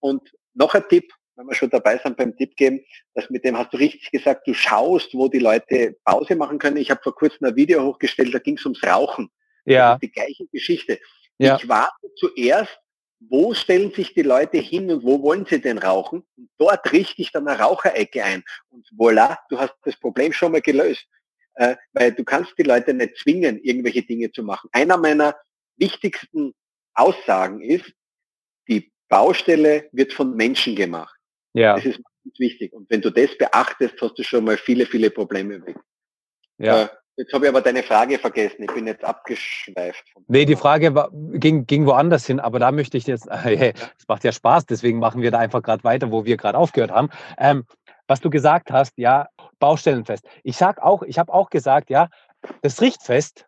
Und 0.00 0.32
noch 0.54 0.74
ein 0.74 0.84
Tipp, 0.88 1.12
wenn 1.36 1.46
wir 1.46 1.54
schon 1.54 1.70
dabei 1.70 1.98
sind 1.98 2.16
beim 2.16 2.36
Tipp 2.36 2.56
geben, 2.56 2.80
dass 3.14 3.28
mit 3.28 3.44
dem 3.44 3.58
hast 3.58 3.72
du 3.72 3.76
richtig 3.76 4.10
gesagt, 4.12 4.46
du 4.46 4.54
schaust, 4.54 5.14
wo 5.14 5.28
die 5.28 5.40
Leute 5.40 5.96
Pause 6.04 6.36
machen 6.36 6.58
können. 6.58 6.76
Ich 6.76 6.90
habe 6.90 7.00
vor 7.02 7.14
kurzem 7.14 7.46
ein 7.46 7.56
Video 7.56 7.82
hochgestellt, 7.82 8.32
da 8.32 8.38
ging 8.38 8.56
es 8.56 8.64
ums 8.64 8.84
Rauchen. 8.84 9.30
Ja. 9.66 9.96
die 9.96 10.12
gleiche 10.12 10.46
Geschichte. 10.52 10.98
Ja. 11.38 11.56
Ich 11.56 11.68
warte 11.68 12.14
zuerst, 12.16 12.78
wo 13.20 13.54
stellen 13.54 13.92
sich 13.92 14.14
die 14.14 14.22
Leute 14.22 14.58
hin 14.58 14.90
und 14.90 15.02
wo 15.02 15.22
wollen 15.22 15.46
sie 15.46 15.60
denn 15.60 15.78
rauchen? 15.78 16.24
Und 16.36 16.50
dort 16.58 16.92
richte 16.92 17.22
ich 17.22 17.32
dann 17.32 17.48
eine 17.48 17.58
Raucherecke 17.58 18.22
ein. 18.22 18.44
Und 18.70 18.86
voilà, 18.96 19.38
du 19.48 19.58
hast 19.58 19.74
das 19.82 19.96
Problem 19.96 20.32
schon 20.32 20.52
mal 20.52 20.60
gelöst. 20.60 21.06
Äh, 21.54 21.76
weil 21.92 22.12
du 22.12 22.24
kannst 22.24 22.52
die 22.58 22.64
Leute 22.64 22.92
nicht 22.92 23.16
zwingen, 23.18 23.60
irgendwelche 23.62 24.02
Dinge 24.02 24.30
zu 24.32 24.42
machen. 24.42 24.68
Einer 24.72 24.96
meiner 24.96 25.36
wichtigsten 25.76 26.52
Aussagen 26.94 27.60
ist, 27.60 27.92
die 28.68 28.92
Baustelle 29.08 29.88
wird 29.92 30.12
von 30.12 30.34
Menschen 30.34 30.74
gemacht. 30.74 31.16
Ja. 31.52 31.76
Das 31.76 31.84
ist 31.84 32.00
wichtig. 32.38 32.72
Und 32.72 32.90
wenn 32.90 33.00
du 33.00 33.10
das 33.10 33.36
beachtest, 33.38 33.94
hast 34.00 34.18
du 34.18 34.22
schon 34.24 34.44
mal 34.44 34.56
viele, 34.56 34.86
viele 34.86 35.10
Probleme 35.10 35.64
weg. 35.64 35.76
Ja. 36.58 36.84
Äh, 36.84 36.88
Jetzt 37.16 37.32
habe 37.32 37.46
ich 37.46 37.50
aber 37.50 37.60
deine 37.60 37.82
Frage 37.82 38.18
vergessen. 38.18 38.64
Ich 38.64 38.74
bin 38.74 38.86
jetzt 38.86 39.04
abgeschweift. 39.04 40.04
Nee, 40.26 40.44
die 40.44 40.56
Frage 40.56 40.94
war, 40.94 41.10
ging, 41.12 41.66
ging 41.66 41.86
woanders 41.86 42.26
hin, 42.26 42.40
aber 42.40 42.58
da 42.58 42.72
möchte 42.72 42.96
ich 42.96 43.06
jetzt, 43.06 43.28
hey, 43.30 43.72
das 43.72 44.08
macht 44.08 44.24
ja 44.24 44.32
Spaß, 44.32 44.66
deswegen 44.66 44.98
machen 44.98 45.22
wir 45.22 45.30
da 45.30 45.38
einfach 45.38 45.62
gerade 45.62 45.84
weiter, 45.84 46.10
wo 46.10 46.24
wir 46.24 46.36
gerade 46.36 46.58
aufgehört 46.58 46.90
haben. 46.90 47.10
Ähm, 47.38 47.64
was 48.06 48.20
du 48.20 48.30
gesagt 48.30 48.70
hast, 48.70 48.92
ja, 48.96 49.28
Baustellenfest. 49.58 50.26
Ich 50.42 50.56
sag 50.56 50.82
auch, 50.82 51.02
ich 51.02 51.18
habe 51.18 51.32
auch 51.32 51.50
gesagt, 51.50 51.88
ja, 51.88 52.08
das 52.62 52.80
Richtfest, 52.80 53.46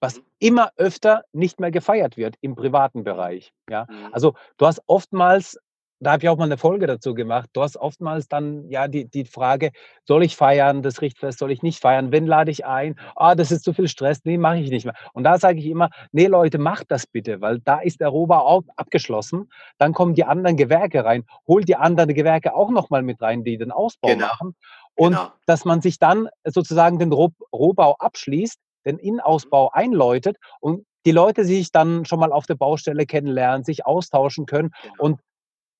was 0.00 0.16
mhm. 0.16 0.24
immer 0.38 0.72
öfter 0.76 1.22
nicht 1.32 1.60
mehr 1.60 1.70
gefeiert 1.70 2.16
wird 2.16 2.36
im 2.40 2.56
privaten 2.56 3.04
Bereich. 3.04 3.52
Ja, 3.68 3.86
mhm. 3.88 4.12
also 4.12 4.34
du 4.56 4.66
hast 4.66 4.82
oftmals 4.86 5.58
da 6.00 6.12
habe 6.12 6.24
ich 6.24 6.28
auch 6.28 6.38
mal 6.38 6.44
eine 6.44 6.56
Folge 6.56 6.86
dazu 6.86 7.14
gemacht. 7.14 7.50
Du 7.52 7.62
hast 7.62 7.76
oftmals 7.76 8.26
dann 8.26 8.68
ja 8.70 8.88
die, 8.88 9.04
die 9.04 9.26
Frage, 9.26 9.70
soll 10.04 10.24
ich 10.24 10.34
feiern, 10.34 10.82
das 10.82 11.02
Richtfest, 11.02 11.38
soll 11.38 11.52
ich 11.52 11.62
nicht 11.62 11.80
feiern? 11.80 12.10
Wenn 12.10 12.26
lade 12.26 12.50
ich 12.50 12.64
ein? 12.64 12.98
Ah, 13.16 13.34
das 13.34 13.52
ist 13.52 13.64
zu 13.64 13.74
viel 13.74 13.86
Stress, 13.86 14.20
nee, 14.24 14.38
mache 14.38 14.58
ich 14.58 14.70
nicht 14.70 14.86
mehr. 14.86 14.94
Und 15.12 15.24
da 15.24 15.38
sage 15.38 15.58
ich 15.58 15.66
immer, 15.66 15.90
nee 16.12 16.26
Leute, 16.26 16.58
macht 16.58 16.90
das 16.90 17.06
bitte, 17.06 17.40
weil 17.42 17.60
da 17.60 17.80
ist 17.80 18.00
der 18.00 18.08
Rohbau 18.08 18.38
auch 18.46 18.62
abgeschlossen. 18.76 19.50
Dann 19.78 19.92
kommen 19.92 20.14
die 20.14 20.24
anderen 20.24 20.56
Gewerke 20.56 21.04
rein, 21.04 21.24
holt 21.46 21.68
die 21.68 21.76
anderen 21.76 22.14
Gewerke 22.14 22.54
auch 22.54 22.70
nochmal 22.70 23.02
mit 23.02 23.20
rein, 23.20 23.44
die 23.44 23.58
den 23.58 23.70
Ausbau 23.70 24.08
genau. 24.08 24.26
machen. 24.26 24.56
Und 24.94 25.12
genau. 25.12 25.32
dass 25.46 25.64
man 25.66 25.82
sich 25.82 25.98
dann 25.98 26.28
sozusagen 26.44 26.98
den 26.98 27.12
Roh 27.12 27.30
Rohbau 27.52 27.96
abschließt, 27.98 28.58
den 28.86 28.98
Innenausbau 28.98 29.70
einläutet 29.72 30.36
und 30.60 30.86
die 31.06 31.12
Leute 31.12 31.44
sich 31.44 31.72
dann 31.72 32.04
schon 32.04 32.20
mal 32.20 32.32
auf 32.32 32.46
der 32.46 32.54
Baustelle 32.54 33.06
kennenlernen, 33.06 33.64
sich 33.64 33.86
austauschen 33.86 34.46
können 34.46 34.70
genau. 34.82 34.94
und 34.98 35.20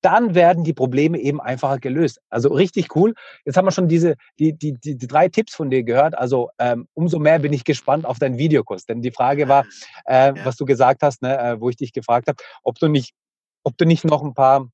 dann 0.00 0.34
werden 0.34 0.64
die 0.64 0.72
Probleme 0.72 1.18
eben 1.18 1.40
einfacher 1.40 1.78
gelöst. 1.78 2.20
Also 2.30 2.50
richtig 2.50 2.94
cool. 2.96 3.14
Jetzt 3.44 3.56
haben 3.56 3.66
wir 3.66 3.72
schon 3.72 3.88
diese, 3.88 4.16
die, 4.38 4.52
die, 4.52 4.72
die, 4.72 4.96
die 4.96 5.06
drei 5.06 5.28
Tipps 5.28 5.54
von 5.54 5.70
dir 5.70 5.82
gehört. 5.82 6.16
Also 6.16 6.50
ähm, 6.58 6.88
umso 6.94 7.18
mehr 7.18 7.38
bin 7.38 7.52
ich 7.52 7.64
gespannt 7.64 8.06
auf 8.06 8.18
deinen 8.18 8.38
Videokurs. 8.38 8.86
Denn 8.86 9.02
die 9.02 9.10
Frage 9.10 9.48
war, 9.48 9.66
äh, 10.06 10.32
was 10.44 10.56
du 10.56 10.64
gesagt 10.64 11.02
hast, 11.02 11.22
ne, 11.22 11.38
äh, 11.38 11.60
wo 11.60 11.68
ich 11.68 11.76
dich 11.76 11.92
gefragt 11.92 12.28
habe, 12.28 12.38
ob 12.62 12.78
du 12.78 12.88
nicht, 12.88 13.12
ob 13.62 13.76
du 13.76 13.84
nicht 13.84 14.04
noch 14.04 14.22
ein 14.22 14.34
paar, 14.34 14.68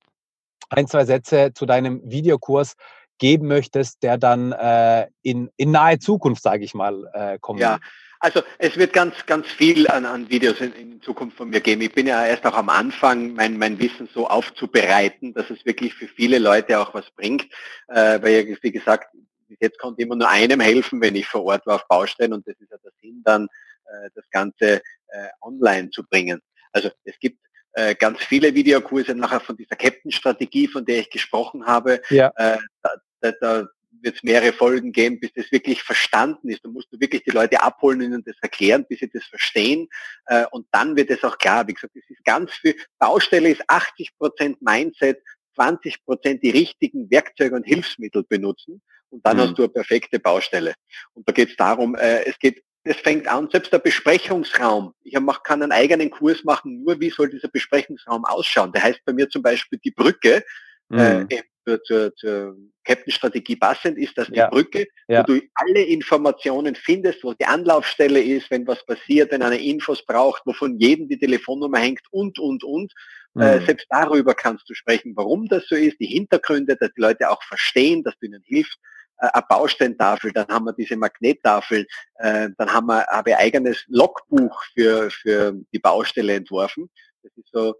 ein, 0.70 0.86
zwei 0.86 1.04
Sätze 1.04 1.52
zu 1.54 1.66
deinem 1.66 2.00
Videokurs 2.04 2.74
geben 3.18 3.46
möchtest, 3.48 4.02
der 4.02 4.18
dann 4.18 4.52
äh, 4.52 5.08
in, 5.22 5.50
in 5.56 5.70
nahe 5.70 5.98
Zukunft, 5.98 6.42
sage 6.42 6.64
ich 6.64 6.74
mal, 6.74 7.10
äh, 7.14 7.38
kommen 7.40 7.58
ja. 7.58 7.78
Also 8.20 8.42
es 8.58 8.76
wird 8.76 8.92
ganz, 8.92 9.14
ganz 9.26 9.46
viel 9.46 9.88
an, 9.88 10.06
an 10.06 10.28
Videos 10.28 10.60
in, 10.60 10.72
in, 10.72 11.02
Zukunft 11.02 11.36
von 11.36 11.50
mir 11.50 11.60
geben. 11.60 11.82
Ich 11.82 11.92
bin 11.92 12.06
ja 12.06 12.26
erst 12.26 12.44
auch 12.46 12.56
am 12.56 12.68
Anfang, 12.68 13.34
mein, 13.34 13.58
mein 13.58 13.78
Wissen 13.78 14.08
so 14.12 14.26
aufzubereiten, 14.26 15.34
dass 15.34 15.50
es 15.50 15.64
wirklich 15.64 15.94
für 15.94 16.08
viele 16.08 16.38
Leute 16.38 16.80
auch 16.80 16.94
was 16.94 17.10
bringt. 17.12 17.44
Äh, 17.88 18.20
weil, 18.22 18.58
wie 18.60 18.72
gesagt, 18.72 19.14
jetzt 19.60 19.78
konnte 19.78 20.02
immer 20.02 20.16
nur 20.16 20.28
einem 20.28 20.60
helfen, 20.60 21.00
wenn 21.00 21.14
ich 21.14 21.26
vor 21.26 21.44
Ort 21.44 21.66
war 21.66 21.76
auf 21.76 21.88
Baustellen 21.88 22.32
und 22.32 22.46
das 22.46 22.56
ist 22.58 22.70
ja 22.70 22.78
der 22.78 22.92
Sinn 23.00 23.22
dann, 23.24 23.44
äh, 23.84 24.10
das 24.14 24.24
Ganze 24.30 24.82
äh, 25.08 25.28
online 25.42 25.90
zu 25.90 26.04
bringen. 26.04 26.40
Also 26.72 26.90
es 27.04 27.18
gibt 27.20 27.38
äh, 27.72 27.94
ganz 27.94 28.18
viele 28.24 28.54
Videokurse 28.54 29.14
nachher 29.14 29.40
von 29.40 29.56
dieser 29.56 29.76
Captain-Strategie, 29.76 30.66
von 30.66 30.84
der 30.84 31.00
ich 31.00 31.10
gesprochen 31.10 31.66
habe. 31.66 32.00
Ja. 32.10 32.32
Äh, 32.36 32.58
da, 32.82 32.90
da, 33.20 33.32
da 33.40 33.68
wird 34.06 34.16
es 34.16 34.22
mehrere 34.22 34.52
Folgen 34.54 34.92
geben, 34.92 35.20
bis 35.20 35.32
das 35.34 35.52
wirklich 35.52 35.82
verstanden 35.82 36.48
ist. 36.48 36.64
Da 36.64 36.70
musst 36.70 36.90
du 36.90 36.98
wirklich 36.98 37.24
die 37.24 37.32
Leute 37.32 37.62
abholen, 37.62 38.00
ihnen 38.00 38.24
das 38.24 38.36
erklären, 38.40 38.86
bis 38.88 39.00
sie 39.00 39.10
das 39.10 39.24
verstehen. 39.24 39.88
Äh, 40.26 40.46
und 40.52 40.66
dann 40.70 40.96
wird 40.96 41.10
es 41.10 41.22
auch 41.24 41.36
klar. 41.36 41.68
Wie 41.68 41.74
gesagt, 41.74 41.94
es 41.94 42.08
ist 42.08 42.24
ganz 42.24 42.52
viel. 42.52 42.74
Baustelle 42.98 43.50
ist 43.50 43.62
80 43.66 44.16
Prozent 44.16 44.62
Mindset, 44.62 45.20
20 45.56 46.04
Prozent 46.04 46.42
die 46.42 46.50
richtigen 46.50 47.10
Werkzeuge 47.10 47.54
und 47.54 47.64
Hilfsmittel 47.64 48.24
benutzen. 48.24 48.80
Und 49.10 49.26
dann 49.26 49.36
mhm. 49.36 49.40
hast 49.42 49.58
du 49.58 49.64
eine 49.64 49.72
perfekte 49.72 50.18
Baustelle. 50.18 50.74
Und 51.12 51.28
da 51.28 51.32
geht 51.32 51.50
es 51.50 51.56
darum, 51.56 51.94
äh, 51.96 52.24
es 52.24 52.38
geht 52.38 52.62
das 52.86 52.96
fängt 52.98 53.26
an, 53.26 53.48
selbst 53.50 53.72
der 53.72 53.80
Besprechungsraum. 53.80 54.94
Ich 55.02 55.14
kann 55.42 55.60
einen 55.60 55.72
eigenen 55.72 56.08
Kurs 56.08 56.44
machen, 56.44 56.84
nur 56.84 57.00
wie 57.00 57.10
soll 57.10 57.28
dieser 57.28 57.48
Besprechungsraum 57.48 58.24
ausschauen. 58.24 58.70
Der 58.70 58.84
heißt 58.84 59.00
bei 59.04 59.12
mir 59.12 59.28
zum 59.28 59.42
Beispiel 59.42 59.80
die 59.82 59.90
Brücke. 59.90 60.44
Äh, 60.92 61.20
mhm. 61.20 61.26
Äh, 61.30 61.42
zur, 61.66 61.82
zur, 61.82 62.14
zur 62.14 62.56
Captain-Strategie 62.84 63.56
passend 63.56 63.98
ist 63.98 64.16
das 64.16 64.28
die 64.28 64.36
ja. 64.36 64.48
Brücke, 64.48 64.86
ja. 65.08 65.20
wo 65.20 65.34
du 65.34 65.40
alle 65.54 65.82
Informationen 65.82 66.76
findest, 66.76 67.24
wo 67.24 67.34
die 67.34 67.44
Anlaufstelle 67.44 68.20
ist, 68.22 68.50
wenn 68.50 68.66
was 68.66 68.84
passiert, 68.86 69.32
wenn 69.32 69.42
einer 69.42 69.58
Infos 69.58 70.04
braucht, 70.04 70.42
wovon 70.46 70.78
jedem 70.78 71.08
die 71.08 71.18
Telefonnummer 71.18 71.78
hängt 71.78 72.02
und, 72.10 72.38
und, 72.38 72.62
und. 72.62 72.92
Äh, 73.34 73.38
mhm. 73.38 73.42
Äh, 73.42 73.66
selbst 73.66 73.86
darüber 73.90 74.34
kannst 74.34 74.68
du 74.70 74.74
sprechen, 74.74 75.12
warum 75.16 75.48
das 75.48 75.66
so 75.66 75.74
ist, 75.74 75.98
die 76.00 76.06
Hintergründe, 76.06 76.76
dass 76.76 76.90
die 76.96 77.00
Leute 77.00 77.28
auch 77.28 77.42
verstehen, 77.42 78.04
dass 78.04 78.16
du 78.20 78.26
ihnen 78.26 78.42
hilfst. 78.44 78.78
Äh, 79.18 79.28
eine 79.32 79.44
Bausteintafel, 79.48 80.32
dann 80.32 80.46
haben 80.48 80.66
wir 80.66 80.72
diese 80.72 80.96
Magnettafel, 80.96 81.86
äh, 82.18 82.48
dann 82.56 82.72
haben 82.72 82.86
wir, 82.86 83.04
habe 83.08 83.30
ich 83.30 83.36
eigenes 83.36 83.84
Logbuch 83.88 84.62
für, 84.74 85.10
für 85.10 85.54
die 85.72 85.78
Baustelle 85.80 86.34
entworfen 86.34 86.88
das 87.26 87.44
ist 87.44 87.50
so 87.52 87.74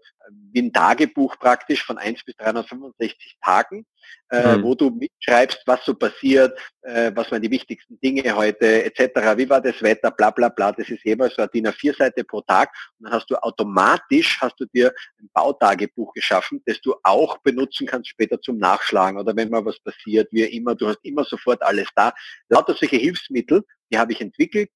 wie 0.51 0.61
ein 0.61 0.73
Tagebuch 0.73 1.37
praktisch 1.39 1.83
von 1.83 1.97
1 1.97 2.23
bis 2.25 2.35
365 2.37 3.37
Tagen, 3.41 3.85
äh, 4.29 4.57
mhm. 4.57 4.63
wo 4.63 4.75
du 4.75 4.89
mitschreibst, 4.89 5.61
was 5.65 5.85
so 5.85 5.93
passiert, 5.93 6.57
äh, 6.81 7.11
was 7.15 7.31
waren 7.31 7.41
die 7.41 7.51
wichtigsten 7.51 7.99
Dinge 7.99 8.35
heute, 8.35 8.83
etc. 8.83 9.37
Wie 9.37 9.49
war 9.49 9.61
das 9.61 9.81
Wetter, 9.81 10.11
bla 10.11 10.31
bla 10.31 10.49
bla. 10.49 10.71
Das 10.71 10.89
ist 10.89 11.03
jeweils 11.05 11.35
so 11.35 11.41
eine 11.41 11.49
DIN 11.49 11.67
A4-Seite 11.67 12.23
pro 12.23 12.41
Tag. 12.41 12.71
Und 12.99 13.05
dann 13.05 13.13
hast 13.13 13.29
du 13.29 13.35
automatisch, 13.35 14.37
hast 14.41 14.59
du 14.59 14.65
dir 14.65 14.93
ein 15.19 15.29
Bautagebuch 15.33 16.13
geschaffen, 16.13 16.61
das 16.65 16.81
du 16.81 16.95
auch 17.03 17.37
benutzen 17.39 17.87
kannst 17.87 18.09
später 18.09 18.41
zum 18.41 18.57
Nachschlagen 18.57 19.19
oder 19.19 19.35
wenn 19.35 19.49
mal 19.49 19.65
was 19.65 19.79
passiert, 19.79 20.27
wie 20.31 20.43
immer, 20.43 20.75
du 20.75 20.87
hast 20.87 20.99
immer 21.03 21.23
sofort 21.23 21.61
alles 21.63 21.87
da. 21.95 22.13
Lauter 22.49 22.75
solche 22.75 22.97
Hilfsmittel, 22.97 23.63
die 23.91 23.97
habe 23.97 24.11
ich 24.11 24.21
entwickelt 24.21 24.69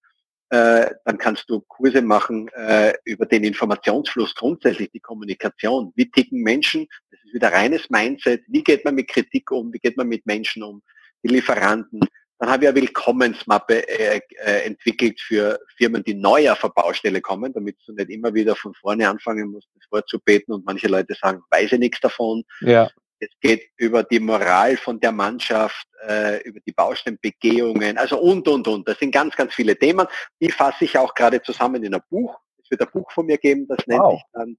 äh, 0.52 0.94
dann 1.06 1.18
kannst 1.18 1.50
du 1.50 1.62
Kurse 1.62 2.02
machen 2.02 2.50
äh, 2.50 2.94
über 3.06 3.26
den 3.26 3.46
Informationsfluss 3.46 4.36
grundsätzlich, 4.36 4.92
die 4.92 5.00
Kommunikation. 5.00 5.94
Wie 5.96 6.12
ticken 6.12 6.42
Menschen? 6.42 6.88
Das 7.10 7.22
ist 7.24 7.34
wieder 7.34 7.54
reines 7.54 7.90
Mindset. 7.90 8.44
Wie 8.48 8.62
geht 8.62 8.84
man 8.84 8.96
mit 8.96 9.08
Kritik 9.08 9.50
um? 9.52 9.72
Wie 9.72 9.80
geht 9.80 9.96
man 9.96 10.10
mit 10.10 10.26
Menschen 10.26 10.62
um? 10.62 10.82
Die 11.24 11.30
Lieferanten. 11.30 12.02
Dann 12.38 12.50
habe 12.50 12.66
ich 12.66 12.70
eine 12.70 12.82
Willkommensmappe 12.82 13.88
äh, 13.88 14.20
äh, 14.44 14.66
entwickelt 14.66 15.22
für 15.22 15.58
Firmen, 15.78 16.04
die 16.04 16.16
neu 16.16 16.52
auf 16.52 16.66
eine 16.66 16.74
Baustelle 16.74 17.22
kommen, 17.22 17.54
damit 17.54 17.78
du 17.86 17.94
nicht 17.94 18.10
immer 18.10 18.34
wieder 18.34 18.56
von 18.58 18.74
vorne 18.74 19.08
anfangen 19.08 19.52
musst, 19.52 19.70
das 19.76 19.90
Wort 19.90 20.10
zu 20.10 20.20
beten 20.20 20.52
und 20.52 20.66
manche 20.66 20.88
Leute 20.88 21.14
sagen, 21.14 21.42
weiß 21.50 21.72
ich 21.72 21.80
nichts 21.80 22.02
davon. 22.02 22.44
Ja. 22.60 22.90
Es 23.22 23.30
geht 23.40 23.70
über 23.78 24.04
die 24.04 24.20
Moral 24.20 24.76
von 24.78 25.00
der 25.00 25.12
Mannschaft, 25.12 25.88
äh, 26.08 26.42
über 26.42 26.60
die 26.60 26.72
Baustellenbegehungen, 26.72 27.98
also 28.00 28.20
und, 28.20 28.48
und, 28.48 28.68
und. 28.68 28.88
Das 28.88 28.98
sind 28.98 29.12
ganz, 29.12 29.36
ganz 29.36 29.54
viele 29.54 29.78
Themen. 29.78 30.08
Die 30.42 30.50
fasse 30.50 30.86
ich 30.86 30.98
auch 30.98 31.14
gerade 31.14 31.42
zusammen 31.42 31.84
in 31.84 31.94
ein 31.94 32.02
Buch. 32.10 32.36
Es 32.64 32.72
wird 32.72 32.82
ein 32.82 32.90
Buch 32.92 33.12
von 33.12 33.28
mir 33.28 33.38
geben, 33.38 33.68
das 33.68 33.86
nennt 33.86 34.02
wow. 34.02 34.14
sich 34.14 34.24
dann 34.34 34.58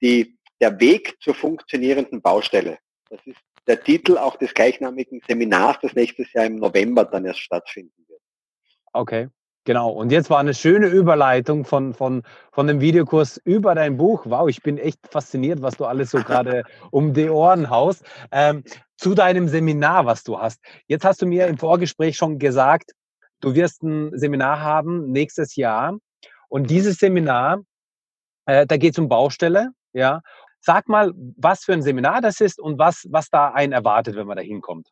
die, 0.00 0.38
der 0.58 0.80
Weg 0.80 1.16
zur 1.20 1.34
funktionierenden 1.34 2.22
Baustelle. 2.22 2.78
Das 3.10 3.20
ist 3.26 3.38
der 3.66 3.82
Titel 3.82 4.16
auch 4.16 4.36
des 4.36 4.54
gleichnamigen 4.54 5.20
Seminars, 5.28 5.76
das 5.82 5.92
nächstes 5.92 6.32
Jahr 6.32 6.46
im 6.46 6.56
November 6.56 7.04
dann 7.04 7.26
erst 7.26 7.40
stattfinden 7.40 8.04
wird. 8.08 8.22
Okay. 8.94 9.28
Genau, 9.64 9.90
und 9.90 10.10
jetzt 10.10 10.30
war 10.30 10.38
eine 10.38 10.54
schöne 10.54 10.86
Überleitung 10.86 11.64
von, 11.64 11.92
von, 11.92 12.22
von 12.52 12.66
dem 12.66 12.80
Videokurs 12.80 13.36
über 13.44 13.74
dein 13.74 13.98
Buch. 13.98 14.24
Wow, 14.24 14.48
ich 14.48 14.62
bin 14.62 14.78
echt 14.78 14.98
fasziniert, 15.10 15.60
was 15.60 15.76
du 15.76 15.84
alles 15.84 16.10
so 16.10 16.18
gerade 16.18 16.62
um 16.90 17.12
die 17.12 17.28
Ohren 17.28 17.68
haust. 17.68 18.02
Ähm, 18.32 18.64
zu 18.96 19.14
deinem 19.14 19.46
Seminar, 19.46 20.06
was 20.06 20.24
du 20.24 20.38
hast. 20.38 20.60
Jetzt 20.86 21.04
hast 21.04 21.20
du 21.20 21.26
mir 21.26 21.46
im 21.46 21.58
Vorgespräch 21.58 22.16
schon 22.16 22.38
gesagt, 22.38 22.92
du 23.40 23.54
wirst 23.54 23.82
ein 23.82 24.16
Seminar 24.18 24.60
haben 24.60 25.10
nächstes 25.12 25.54
Jahr. 25.54 25.98
Und 26.48 26.70
dieses 26.70 26.96
Seminar, 26.96 27.60
äh, 28.46 28.66
da 28.66 28.76
geht 28.76 28.92
es 28.92 28.98
um 28.98 29.08
Baustelle. 29.08 29.70
Ja. 29.92 30.22
Sag 30.60 30.88
mal, 30.88 31.12
was 31.36 31.64
für 31.64 31.74
ein 31.74 31.82
Seminar 31.82 32.20
das 32.20 32.40
ist 32.40 32.58
und 32.58 32.78
was, 32.78 33.06
was 33.10 33.30
da 33.30 33.50
einen 33.50 33.72
erwartet, 33.72 34.16
wenn 34.16 34.26
man 34.26 34.36
da 34.36 34.42
hinkommt. 34.42 34.88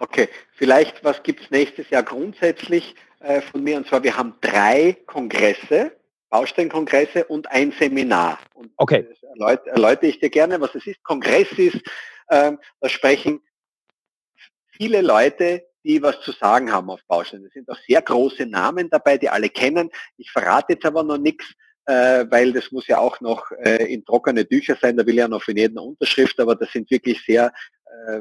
Okay, 0.00 0.30
vielleicht, 0.54 1.04
was 1.04 1.22
gibt 1.22 1.42
es 1.42 1.50
nächstes 1.50 1.90
Jahr 1.90 2.02
grundsätzlich? 2.02 2.94
Äh, 3.20 3.42
von 3.42 3.62
mir. 3.62 3.76
Und 3.76 3.86
zwar, 3.86 4.02
wir 4.02 4.16
haben 4.16 4.34
drei 4.40 4.96
Kongresse, 5.06 5.92
Baustellenkongresse 6.30 7.26
und 7.26 7.50
ein 7.50 7.70
Seminar. 7.72 8.38
Und 8.54 8.72
okay. 8.78 9.06
Das 9.22 9.66
erläutere 9.66 10.06
ich 10.06 10.18
dir 10.18 10.30
gerne, 10.30 10.58
was 10.58 10.74
es 10.74 10.86
ist. 10.86 11.02
Kongress 11.02 11.52
ist, 11.52 11.82
ähm, 12.30 12.58
da 12.80 12.88
sprechen 12.88 13.42
viele 14.70 15.02
Leute, 15.02 15.66
die 15.84 16.02
was 16.02 16.18
zu 16.22 16.32
sagen 16.32 16.72
haben 16.72 16.88
auf 16.88 17.00
Baustellen. 17.06 17.44
Es 17.44 17.52
sind 17.52 17.68
auch 17.68 17.78
sehr 17.86 18.00
große 18.00 18.46
Namen 18.46 18.88
dabei, 18.88 19.18
die 19.18 19.28
alle 19.28 19.50
kennen. 19.50 19.90
Ich 20.16 20.30
verrate 20.30 20.72
jetzt 20.72 20.86
aber 20.86 21.02
noch 21.02 21.18
nichts, 21.18 21.44
äh, 21.84 22.24
weil 22.30 22.54
das 22.54 22.72
muss 22.72 22.86
ja 22.86 22.96
auch 22.96 23.20
noch 23.20 23.50
äh, 23.50 23.92
in 23.92 24.02
trockene 24.06 24.48
Tücher 24.48 24.78
sein. 24.80 24.96
Da 24.96 25.04
will 25.04 25.16
ja 25.16 25.28
noch 25.28 25.42
für 25.42 25.54
jeden 25.54 25.76
eine 25.76 25.86
Unterschrift, 25.86 26.40
aber 26.40 26.56
das 26.56 26.72
sind 26.72 26.90
wirklich 26.90 27.22
sehr 27.26 27.52
äh, 27.84 28.20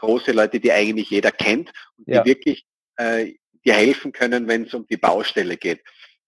große 0.00 0.32
Leute, 0.32 0.60
die 0.60 0.72
eigentlich 0.72 1.10
jeder 1.10 1.30
kennt 1.30 1.72
und 1.96 2.08
ja. 2.08 2.22
die 2.22 2.30
wirklich 2.30 2.66
äh, 2.96 3.34
dir 3.64 3.74
helfen 3.74 4.12
können, 4.12 4.48
wenn 4.48 4.64
es 4.64 4.74
um 4.74 4.86
die 4.86 4.96
Baustelle 4.96 5.56
geht. 5.56 5.80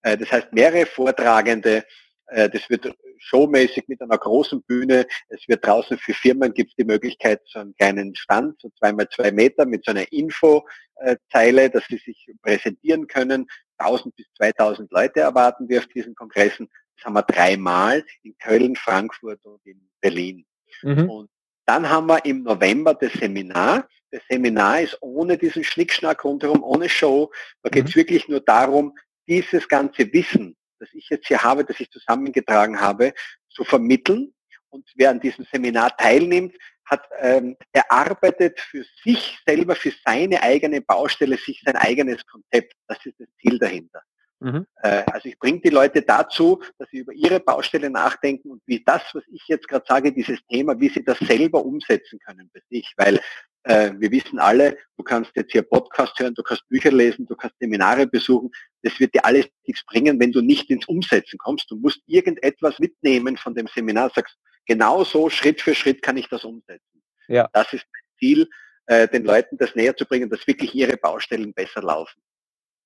Äh, 0.03 0.17
das 0.17 0.31
heißt, 0.31 0.53
mehrere 0.53 0.85
Vortragende, 0.85 1.85
äh, 2.27 2.49
das 2.49 2.69
wird 2.69 2.93
showmäßig 3.17 3.87
mit 3.87 4.01
einer 4.01 4.17
großen 4.17 4.63
Bühne. 4.63 5.05
Es 5.29 5.47
wird 5.47 5.65
draußen 5.65 5.97
für 5.97 6.13
Firmen 6.13 6.53
gibt 6.53 6.71
es 6.71 6.75
die 6.75 6.83
Möglichkeit, 6.83 7.41
so 7.45 7.59
einen 7.59 7.75
kleinen 7.75 8.15
Stand, 8.15 8.59
so 8.61 8.69
zweimal 8.79 9.07
zwei 9.09 9.31
Meter 9.31 9.65
mit 9.65 9.85
so 9.85 9.91
einer 9.91 10.11
Infozeile, 10.11 11.69
dass 11.69 11.85
sie 11.87 11.97
sich 11.97 12.27
präsentieren 12.41 13.07
können. 13.07 13.47
1000 13.77 14.15
bis 14.15 14.25
2000 14.37 14.91
Leute 14.91 15.21
erwarten 15.21 15.69
wir 15.69 15.79
auf 15.79 15.87
diesen 15.87 16.15
Kongressen. 16.15 16.67
Das 16.97 17.05
haben 17.05 17.13
wir 17.13 17.23
dreimal 17.23 18.03
in 18.23 18.35
Köln, 18.37 18.75
Frankfurt 18.75 19.43
und 19.45 19.65
in 19.65 19.89
Berlin. 20.01 20.45
Mhm. 20.83 21.09
Und 21.09 21.29
dann 21.65 21.89
haben 21.89 22.07
wir 22.07 22.23
im 22.25 22.43
November 22.43 22.93
das 22.93 23.13
Seminar. 23.13 23.87
Das 24.11 24.21
Seminar 24.29 24.81
ist 24.81 24.97
ohne 25.01 25.37
diesen 25.37 25.63
Schnickschnack 25.63 26.23
rundherum, 26.23 26.63
ohne 26.63 26.89
Show. 26.89 27.31
Da 27.63 27.69
geht 27.69 27.87
es 27.87 27.95
mhm. 27.95 27.99
wirklich 27.99 28.27
nur 28.27 28.41
darum, 28.41 28.97
dieses 29.27 29.67
ganze 29.67 30.11
Wissen, 30.11 30.57
das 30.79 30.89
ich 30.93 31.07
jetzt 31.09 31.27
hier 31.27 31.43
habe, 31.43 31.63
das 31.63 31.79
ich 31.79 31.89
zusammengetragen 31.91 32.81
habe, 32.81 33.13
zu 33.49 33.63
vermitteln. 33.63 34.33
Und 34.69 34.89
wer 34.95 35.11
an 35.11 35.19
diesem 35.19 35.45
Seminar 35.51 35.95
teilnimmt, 35.97 36.55
hat 36.85 37.07
ähm, 37.19 37.55
erarbeitet 37.71 38.59
für 38.59 38.83
sich 39.03 39.39
selber, 39.45 39.75
für 39.75 39.93
seine 40.05 40.41
eigene 40.43 40.81
Baustelle, 40.81 41.37
sich 41.37 41.61
sein 41.65 41.77
eigenes 41.77 42.25
Konzept. 42.25 42.73
Das 42.87 42.97
ist 43.05 43.19
das 43.19 43.27
Ziel 43.41 43.59
dahinter. 43.59 44.01
Mhm. 44.39 44.67
Äh, 44.83 45.03
also 45.11 45.29
ich 45.29 45.37
bringe 45.37 45.61
die 45.61 45.69
Leute 45.69 46.01
dazu, 46.01 46.61
dass 46.77 46.89
sie 46.89 46.99
über 46.99 47.13
ihre 47.13 47.39
Baustelle 47.39 47.89
nachdenken 47.89 48.51
und 48.51 48.61
wie 48.65 48.83
das, 48.83 49.01
was 49.13 49.23
ich 49.31 49.43
jetzt 49.47 49.67
gerade 49.67 49.85
sage, 49.87 50.11
dieses 50.11 50.39
Thema, 50.49 50.79
wie 50.79 50.89
sie 50.89 51.03
das 51.03 51.19
selber 51.19 51.63
umsetzen 51.63 52.19
können 52.19 52.49
bei 52.53 52.61
sich. 52.69 52.91
Weil 52.97 53.19
äh, 53.63 53.91
wir 53.97 54.11
wissen 54.11 54.39
alle, 54.39 54.77
du 54.97 55.03
kannst 55.03 55.31
jetzt 55.35 55.51
hier 55.51 55.61
Podcast 55.61 56.17
hören, 56.19 56.33
du 56.33 56.43
kannst 56.43 56.67
Bücher 56.67 56.91
lesen, 56.91 57.27
du 57.27 57.35
kannst 57.35 57.57
Seminare 57.59 58.07
besuchen. 58.07 58.49
Das 58.81 58.99
wird 58.99 59.13
dir 59.13 59.23
alles 59.23 59.47
nichts 59.65 59.85
bringen, 59.85 60.19
wenn 60.19 60.31
du 60.31 60.41
nicht 60.41 60.69
ins 60.69 60.87
Umsetzen 60.87 61.37
kommst. 61.37 61.69
Du 61.69 61.75
musst 61.75 62.01
irgendetwas 62.07 62.79
mitnehmen 62.79 63.37
von 63.37 63.53
dem 63.53 63.67
Seminar, 63.67 64.11
sagst, 64.15 64.35
genau 64.65 65.03
so 65.03 65.29
Schritt 65.29 65.61
für 65.61 65.75
Schritt 65.75 66.01
kann 66.01 66.17
ich 66.17 66.27
das 66.29 66.43
umsetzen. 66.43 67.03
Ja. 67.27 67.49
Das 67.53 67.71
ist 67.71 67.85
mein 67.91 68.17
Ziel, 68.19 68.49
äh, 68.87 69.07
den 69.07 69.23
Leuten 69.23 69.57
das 69.57 69.75
näher 69.75 69.95
zu 69.95 70.05
bringen, 70.05 70.29
dass 70.29 70.45
wirklich 70.47 70.73
ihre 70.73 70.97
Baustellen 70.97 71.53
besser 71.53 71.83
laufen. 71.83 72.19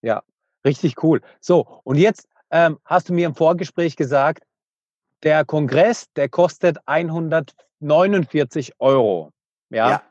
Ja, 0.01 0.21
richtig 0.65 1.01
cool. 1.03 1.21
So, 1.39 1.81
und 1.83 1.97
jetzt 1.97 2.27
ähm, 2.51 2.79
hast 2.85 3.09
du 3.09 3.13
mir 3.13 3.27
im 3.27 3.35
Vorgespräch 3.35 3.95
gesagt, 3.95 4.43
der 5.23 5.45
Kongress, 5.45 6.11
der 6.15 6.29
kostet 6.29 6.77
149 6.85 8.73
Euro. 8.79 9.31
ja. 9.69 9.89
ja. 9.89 10.01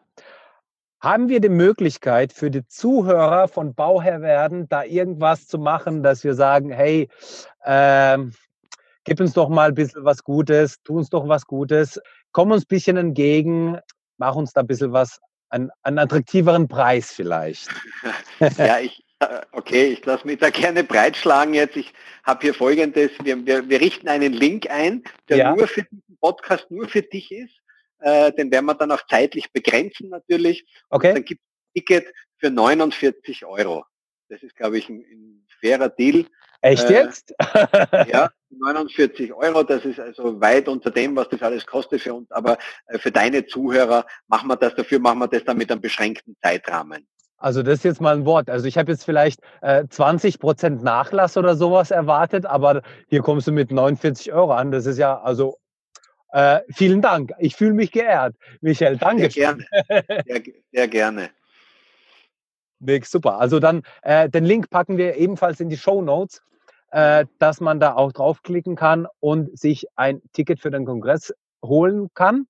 Haben 1.01 1.29
wir 1.29 1.43
die 1.43 1.51
Möglichkeit 1.51 2.33
für 2.33 2.51
die 2.51 2.67
Zuhörer 2.67 3.47
von 3.47 3.75
Bauherr 3.75 4.23
werden, 4.23 4.71
da 4.71 4.85
irgendwas 4.85 5.47
zu 5.47 5.59
machen, 5.59 6.03
dass 6.03 6.25
wir 6.25 6.33
sagen, 6.33 6.71
hey, 6.71 7.11
ähm, 7.67 8.33
gib 9.05 9.21
uns 9.21 9.35
doch 9.35 9.51
mal 9.51 9.69
ein 9.69 9.75
bisschen 9.75 10.07
was 10.07 10.25
Gutes, 10.25 10.81
tu 10.83 10.97
uns 10.97 11.11
doch 11.11 11.29
was 11.29 11.45
Gutes, 11.45 12.01
komm 12.33 12.53
uns 12.53 12.63
ein 12.63 12.69
bisschen 12.69 12.97
entgegen, 12.97 13.79
mach 14.17 14.35
uns 14.35 14.55
da 14.55 14.63
ein 14.63 14.67
bisschen 14.67 14.93
was, 14.93 15.21
einen, 15.51 15.71
einen 15.83 15.99
attraktiveren 15.99 16.69
Preis 16.69 17.13
vielleicht. 17.13 17.69
ja, 18.57 18.79
ich, 18.79 19.04
okay, 19.53 19.93
ich 19.93 20.05
lasse 20.05 20.27
mich 20.27 20.39
da 20.39 20.51
gerne 20.51 20.85
breitschlagen 20.85 21.55
jetzt. 21.55 21.77
Ich 21.77 21.93
habe 22.25 22.41
hier 22.43 22.55
folgendes, 22.55 23.11
wir, 23.23 23.45
wir, 23.45 23.69
wir 23.69 23.81
richten 23.81 24.09
einen 24.09 24.33
Link 24.33 24.71
ein, 24.71 25.03
der 25.29 25.37
ja. 25.37 25.55
nur 25.55 25.69
für 25.69 25.83
diesen 25.83 26.19
Podcast, 26.21 26.71
nur 26.71 26.89
für 26.89 27.03
dich 27.03 27.31
ist. 27.33 27.55
Äh, 28.01 28.33
den 28.33 28.51
werden 28.51 28.67
wir 28.67 28.75
dann 28.75 28.93
auch 28.93 29.07
zeitlich 29.09 29.53
begrenzen 29.53 30.11
natürlich. 30.11 30.67
Okay. 30.91 31.09
Und 31.09 31.15
dann 31.15 31.25
gibt 31.25 31.41
es 31.41 31.47
ein 31.47 31.73
Ticket 31.75 32.15
für 32.39 32.51
49 32.51 33.45
Euro. 33.47 33.85
Das 34.29 34.43
ist, 34.43 34.57
glaube 34.57 34.79
ich, 34.79 34.89
ein, 34.89 35.01
ein 35.01 35.47
fairer 35.61 35.89
Deal. 35.89 36.27
Echt 36.61 36.89
äh, 36.91 36.95
jetzt? 36.95 37.35
ja, 38.09 38.31
49 38.51 39.33
Euro, 39.33 39.63
das 39.63 39.85
ist 39.85 40.01
also 40.01 40.41
weit 40.41 40.69
unter 40.69 40.91
dem, 40.91 41.15
was 41.17 41.29
das 41.29 41.43
alles 41.43 41.67
kostet 41.67 42.01
für 42.01 42.15
uns. 42.15 42.31
Aber 42.31 42.59
äh, 42.87 42.99
für 42.99 43.11
deine 43.11 43.47
Zuhörer 43.47 44.07
machen 44.29 44.49
wir 44.49 44.57
das, 44.57 44.75
dafür 44.75 44.99
machen 44.99 45.19
wir 45.19 45.29
das 45.29 45.45
dann 45.45 45.59
mit 45.59 45.71
einem 45.71 45.81
beschränkten 45.81 46.37
Zeitrahmen. 46.43 47.07
Also 47.37 47.63
das 47.63 47.75
ist 47.75 47.85
jetzt 47.85 48.01
mal 48.01 48.17
ein 48.17 48.25
Wort. 48.25 48.49
Also 48.49 48.67
ich 48.67 48.79
habe 48.79 48.93
jetzt 48.93 49.05
vielleicht 49.05 49.41
äh, 49.61 49.85
20 49.89 50.39
Prozent 50.39 50.83
Nachlass 50.83 51.37
oder 51.37 51.57
sowas 51.57 51.91
erwartet, 51.91 52.47
aber 52.47 52.83
hier 53.09 53.21
kommst 53.21 53.47
du 53.47 53.53
mit 53.53 53.71
49 53.71 54.33
Euro 54.33 54.53
an. 54.53 54.71
Das 54.71 54.87
ist 54.87 54.99
ja 54.99 55.21
also 55.21 55.59
äh, 56.33 56.61
vielen 56.71 57.01
Dank. 57.01 57.33
Ich 57.39 57.55
fühle 57.55 57.75
mich 57.75 57.93
geehrt. 57.93 58.35
Michael, 58.61 58.97
danke. 58.97 59.31
Sehr 59.31 59.55
gerne. 59.55 59.67
Sehr, 60.27 60.43
sehr 60.73 60.89
gerne. 60.89 61.31
Weg, 62.81 63.07
super. 63.07 63.39
Also 63.39 63.61
dann 63.61 63.83
äh, 64.03 64.29
den 64.29 64.45
Link 64.45 64.71
packen 64.71 64.97
wir 64.97 65.17
ebenfalls 65.17 65.61
in 65.61 65.69
die 65.69 65.77
Show 65.77 66.03
Notes, 66.03 66.43
äh, 66.91 67.25
dass 67.39 67.61
man 67.61 67.81
da 67.81 67.95
auch 67.95 68.13
draufklicken 68.13 68.77
kann 68.77 69.07
und 69.21 69.57
sich 69.59 69.87
ein 69.97 70.23
Ticket 70.33 70.61
für 70.61 70.71
den 70.71 70.85
Kongress 70.85 71.33
holen 71.65 72.09
kann. 72.15 72.47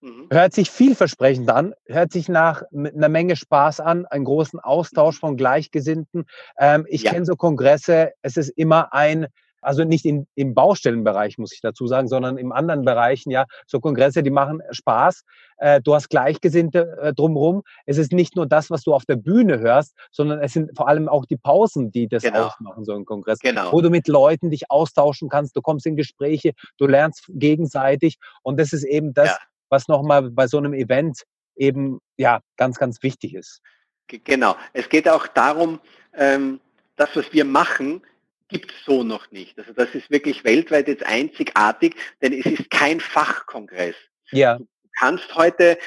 Mhm. 0.00 0.28
Hört 0.30 0.54
sich 0.54 0.70
vielversprechend 0.70 1.50
an, 1.50 1.74
hört 1.86 2.12
sich 2.12 2.28
nach 2.28 2.62
einer 2.72 3.08
Menge 3.08 3.36
Spaß 3.36 3.80
an, 3.80 4.06
einen 4.06 4.24
großen 4.24 4.58
Austausch 4.58 5.18
von 5.18 5.36
Gleichgesinnten. 5.36 6.24
Ähm, 6.58 6.86
ich 6.88 7.02
ja. 7.02 7.12
kenne 7.12 7.26
so 7.26 7.36
Kongresse, 7.36 8.12
es 8.22 8.36
ist 8.36 8.48
immer 8.50 8.94
ein 8.94 9.26
also 9.62 9.84
nicht 9.84 10.04
in, 10.04 10.26
im 10.34 10.54
Baustellenbereich, 10.54 11.38
muss 11.38 11.52
ich 11.52 11.60
dazu 11.60 11.86
sagen, 11.86 12.08
sondern 12.08 12.38
in 12.38 12.52
anderen 12.52 12.84
Bereichen, 12.84 13.30
ja, 13.30 13.44
so 13.66 13.80
Kongresse, 13.80 14.22
die 14.22 14.30
machen 14.30 14.60
Spaß. 14.70 15.22
Äh, 15.58 15.80
du 15.82 15.94
hast 15.94 16.08
Gleichgesinnte 16.08 16.96
äh, 17.00 17.12
drumherum. 17.12 17.62
Es 17.84 17.98
ist 17.98 18.12
nicht 18.12 18.36
nur 18.36 18.46
das, 18.46 18.70
was 18.70 18.82
du 18.82 18.94
auf 18.94 19.04
der 19.04 19.16
Bühne 19.16 19.58
hörst, 19.60 19.94
sondern 20.10 20.40
es 20.40 20.52
sind 20.52 20.70
vor 20.76 20.88
allem 20.88 21.08
auch 21.08 21.26
die 21.26 21.36
Pausen, 21.36 21.90
die 21.90 22.08
das 22.08 22.22
genau. 22.22 22.46
ausmachen, 22.46 22.84
so 22.84 22.94
ein 22.94 23.04
Kongress. 23.04 23.38
Genau. 23.40 23.72
Wo 23.72 23.80
du 23.80 23.90
mit 23.90 24.08
Leuten 24.08 24.50
dich 24.50 24.70
austauschen 24.70 25.28
kannst, 25.28 25.56
du 25.56 25.60
kommst 25.60 25.86
in 25.86 25.96
Gespräche, 25.96 26.52
du 26.78 26.86
lernst 26.86 27.26
gegenseitig. 27.28 28.16
Und 28.42 28.58
das 28.58 28.72
ist 28.72 28.84
eben 28.84 29.12
das, 29.12 29.28
ja. 29.28 29.38
Was 29.70 29.88
nochmal 29.88 30.30
bei 30.30 30.46
so 30.46 30.58
einem 30.58 30.74
Event 30.74 31.22
eben, 31.56 32.00
ja, 32.16 32.40
ganz, 32.56 32.78
ganz 32.78 33.02
wichtig 33.02 33.34
ist. 33.34 33.60
Genau. 34.06 34.56
Es 34.72 34.88
geht 34.88 35.08
auch 35.08 35.26
darum, 35.28 35.80
ähm, 36.14 36.60
das, 36.96 37.14
was 37.14 37.32
wir 37.32 37.44
machen, 37.44 38.02
gibt 38.48 38.72
es 38.72 38.84
so 38.84 39.02
noch 39.04 39.30
nicht. 39.30 39.58
Also 39.58 39.72
das 39.72 39.94
ist 39.94 40.10
wirklich 40.10 40.44
weltweit 40.44 40.88
jetzt 40.88 41.06
einzigartig, 41.06 41.94
denn 42.20 42.32
es 42.32 42.46
ist 42.46 42.70
kein 42.70 43.00
Fachkongress. 43.00 43.94
Ja. 44.32 44.58
Du 44.58 44.66
kannst 44.98 45.34
heute, 45.34 45.78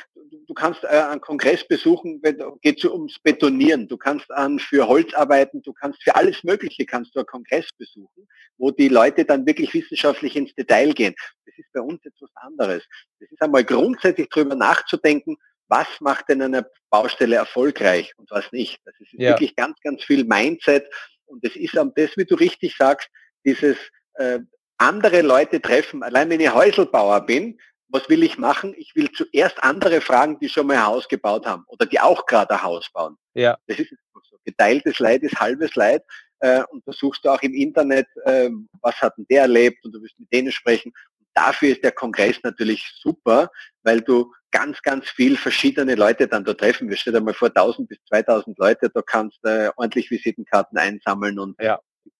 du 0.47 0.53
kannst 0.53 0.83
äh, 0.83 0.87
einen 0.87 1.21
Kongress 1.21 1.67
besuchen, 1.67 2.21
geht 2.61 2.77
es 2.77 2.85
ums 2.85 3.19
Betonieren, 3.19 3.87
du 3.87 3.97
kannst 3.97 4.29
an 4.31 4.59
für 4.59 4.87
Holz 4.87 5.13
arbeiten, 5.13 5.61
du 5.61 5.73
kannst 5.73 6.03
für 6.03 6.15
alles 6.15 6.43
Mögliche 6.43 6.85
kannst 6.85 7.15
du 7.15 7.19
einen 7.19 7.27
Kongress 7.27 7.69
besuchen, 7.77 8.27
wo 8.57 8.71
die 8.71 8.89
Leute 8.89 9.25
dann 9.25 9.45
wirklich 9.45 9.73
wissenschaftlich 9.73 10.35
ins 10.35 10.53
Detail 10.55 10.93
gehen. 10.93 11.15
Das 11.45 11.55
ist 11.57 11.71
bei 11.73 11.81
uns 11.81 12.03
etwas 12.05 12.29
anderes. 12.35 12.83
Das 13.19 13.31
ist 13.31 13.41
einmal 13.41 13.63
grundsätzlich 13.63 14.29
darüber 14.29 14.55
nachzudenken, 14.55 15.37
was 15.67 15.87
macht 15.99 16.29
denn 16.29 16.41
eine 16.41 16.69
Baustelle 16.89 17.35
erfolgreich 17.35 18.13
und 18.17 18.29
was 18.31 18.51
nicht. 18.51 18.79
Das 18.85 18.95
ist 18.99 19.13
ja. 19.13 19.31
wirklich 19.31 19.55
ganz, 19.55 19.79
ganz 19.81 20.03
viel 20.03 20.25
Mindset 20.25 20.87
und 21.25 21.43
es 21.45 21.55
ist 21.55 21.75
das, 21.75 22.11
wie 22.15 22.25
du 22.25 22.35
richtig 22.35 22.75
sagst, 22.77 23.09
dieses 23.45 23.77
äh, 24.15 24.39
andere 24.77 25.21
Leute 25.21 25.61
treffen. 25.61 26.03
Allein 26.03 26.29
wenn 26.29 26.39
ich 26.39 26.53
Häuselbauer 26.53 27.21
bin, 27.25 27.59
was 27.93 28.09
will 28.09 28.23
ich 28.23 28.39
machen? 28.39 28.73
Ich 28.75 28.95
will 28.95 29.11
zuerst 29.11 29.63
andere 29.63 30.01
fragen, 30.01 30.39
die 30.39 30.49
schon 30.49 30.65
mal 30.65 30.77
ein 30.77 30.85
Haus 30.85 31.07
gebaut 31.07 31.45
haben 31.45 31.63
oder 31.67 31.85
die 31.85 31.99
auch 31.99 32.25
gerade 32.25 32.55
ein 32.55 32.63
Haus 32.63 32.89
bauen. 32.91 33.17
Ja. 33.35 33.57
Das 33.67 33.77
ist 33.79 33.89
so. 33.89 34.37
Geteiltes 34.43 34.99
Leid 34.99 35.21
ist 35.21 35.39
halbes 35.39 35.75
Leid. 35.75 36.03
Äh, 36.39 36.63
und 36.71 36.85
da 36.85 36.91
suchst 36.91 37.23
du 37.23 37.29
auch 37.29 37.41
im 37.41 37.53
Internet, 37.53 38.07
äh, 38.25 38.49
was 38.81 38.95
hat 38.99 39.17
denn 39.17 39.25
der 39.29 39.43
erlebt 39.43 39.85
und 39.85 39.93
du 39.93 40.01
wirst 40.01 40.19
mit 40.19 40.31
denen 40.33 40.51
sprechen. 40.51 40.91
Und 41.19 41.27
dafür 41.35 41.69
ist 41.69 41.83
der 41.83 41.91
Kongress 41.91 42.37
natürlich 42.43 42.83
super, 42.99 43.49
weil 43.83 44.01
du 44.01 44.33
ganz, 44.51 44.81
ganz 44.81 45.07
viel 45.09 45.37
verschiedene 45.37 45.95
Leute 45.95 46.27
dann 46.27 46.43
da 46.43 46.53
treffen 46.53 46.89
wirst. 46.89 47.01
Stell 47.01 47.13
dir 47.13 47.21
mal 47.21 47.33
vor, 47.33 47.49
1000 47.49 47.87
bis 47.87 47.99
2000 48.09 48.57
Leute, 48.57 48.89
da 48.89 49.01
kannst 49.01 49.37
du 49.43 49.49
äh, 49.49 49.71
ordentlich 49.77 50.09
Visitenkarten 50.09 50.77
einsammeln 50.77 51.37
und 51.39 51.61
ja. 51.61 51.79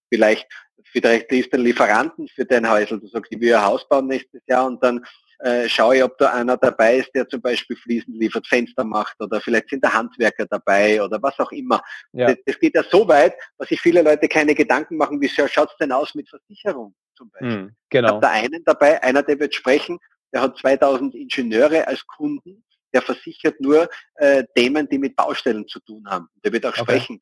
vielleicht, 0.10 0.48
vielleicht 0.84 1.32
liest 1.32 1.52
du 1.52 1.58
einen 1.58 1.66
Lieferanten 1.66 2.28
für 2.28 2.46
dein 2.46 2.70
Häusl. 2.70 3.00
Du 3.00 3.08
sagst, 3.08 3.32
ich 3.32 3.40
will 3.40 3.54
ein 3.56 3.66
Haus 3.66 3.88
bauen 3.90 4.08
nächstes 4.08 4.42
Jahr 4.48 4.68
und 4.68 4.82
dann 4.84 5.04
äh, 5.40 5.68
schaue 5.68 5.98
ich, 5.98 6.04
ob 6.04 6.18
da 6.18 6.34
einer 6.34 6.58
dabei 6.58 6.98
ist, 6.98 7.12
der 7.14 7.28
zum 7.28 7.42
Beispiel 7.42 7.76
Fliesen 7.76 8.14
liefert, 8.14 8.48
Fenster 8.48 8.84
macht 8.84 9.16
oder 9.20 9.42
vielleicht 9.42 9.70
sind 9.70 9.84
da 9.84 9.94
Handwerker 9.94 10.46
dabei 10.46 11.02
oder 11.02 11.22
was 11.22 11.38
auch 11.40 11.52
immer. 11.52 11.82
Ja. 12.12 12.28
Das, 12.28 12.38
das, 12.46 12.60
geht 12.60 12.76
ja 12.76 12.84
so 12.84 13.08
weit, 13.08 13.36
dass 13.58 13.70
sich 13.70 13.82
viele 13.82 14.02
Leute 14.02 14.28
keine 14.28 14.56
Gedanken 14.56 14.98
machen, 14.98 15.20
wie 15.22 15.30
schaut 15.30 15.70
es 15.70 15.78
denn 15.80 15.92
aus 15.92 16.16
mit 16.16 16.30
Versicherung 16.30 16.96
zum 17.16 17.30
Beispiel. 17.32 17.58
Mhm, 17.58 17.76
genau. 17.90 18.08
Ich 18.08 18.14
habe 18.14 18.22
da 18.22 18.32
einen 18.32 18.64
dabei, 18.64 19.02
einer, 19.04 19.24
der 19.24 19.40
wird 19.40 19.54
sprechen, 19.54 20.00
der 20.34 20.42
hat 20.42 20.58
2000 20.58 21.16
Ingenieure 21.16 21.88
als 21.88 22.06
Kunden, 22.08 22.64
der 22.94 23.02
versichert 23.02 23.60
nur 23.60 23.90
äh, 24.16 24.44
Themen, 24.56 24.88
die 24.90 24.98
mit 24.98 25.16
Baustellen 25.16 25.68
zu 25.68 25.80
tun 25.80 26.04
haben. 26.08 26.28
Der 26.44 26.52
wird 26.52 26.66
auch 26.66 26.72
okay. 26.72 26.82
sprechen. 26.82 27.22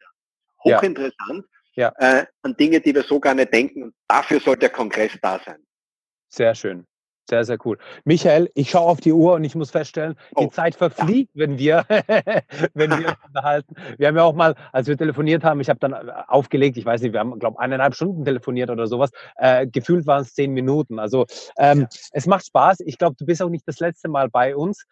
Hochinteressant 0.64 1.46
ja. 1.76 1.92
Äh, 1.98 2.26
an 2.42 2.56
Dinge, 2.56 2.82
die 2.82 2.94
wir 2.94 3.04
so 3.04 3.20
gar 3.20 3.34
nicht 3.34 3.54
denken. 3.54 3.84
Und 3.84 3.96
dafür 4.08 4.40
soll 4.40 4.58
der 4.58 4.70
Kongress 4.70 5.12
da 5.22 5.40
sein. 5.44 5.66
Sehr 6.30 6.56
schön. 6.56 6.86
Sehr, 7.32 7.46
sehr 7.46 7.58
cool. 7.64 7.78
Michael, 8.04 8.50
ich 8.56 8.72
schaue 8.72 8.90
auf 8.90 9.00
die 9.00 9.14
Uhr 9.14 9.36
und 9.36 9.46
ich 9.46 9.56
muss 9.56 9.72
feststellen, 9.72 10.18
die 10.38 10.48
oh, 10.48 10.50
Zeit 10.50 10.76
verfliegt, 10.76 11.32
ja. 11.34 11.40
wenn 11.40 11.58
wir, 11.58 11.86
wenn 12.74 12.90
wir 12.90 13.08
uns 13.08 13.18
unterhalten. 13.26 13.74
Wir 13.98 14.10
haben 14.10 14.18
ja 14.18 14.24
auch 14.24 14.36
mal, 14.36 14.54
als 14.74 14.90
wir 14.90 14.98
telefoniert 14.98 15.42
haben, 15.46 15.62
ich 15.62 15.70
habe 15.70 15.80
dann 15.80 15.94
äh, 15.94 16.12
aufgelegt, 16.28 16.76
ich 16.76 16.86
weiß 16.86 17.02
nicht, 17.02 17.14
wir 17.14 17.22
haben, 17.22 17.40
glaube 17.40 17.58
eineinhalb 17.58 17.96
Stunden 17.96 18.26
telefoniert 18.26 18.70
oder 18.70 18.86
sowas. 18.86 19.12
Äh, 19.38 19.66
gefühlt 19.66 20.06
waren 20.08 20.24
es 20.24 20.34
zehn 20.34 20.52
Minuten. 20.52 21.00
Also 21.00 21.26
ähm, 21.58 21.82
ja. 21.84 21.88
es 22.12 22.28
macht 22.28 22.46
Spaß. 22.48 22.82
Ich 22.82 22.98
glaube, 22.98 23.16
du 23.18 23.26
bist 23.26 23.42
auch 23.42 23.48
nicht 23.48 23.66
das 23.66 23.80
letzte 23.80 24.10
Mal 24.10 24.28
bei 24.28 24.54
uns 24.54 24.86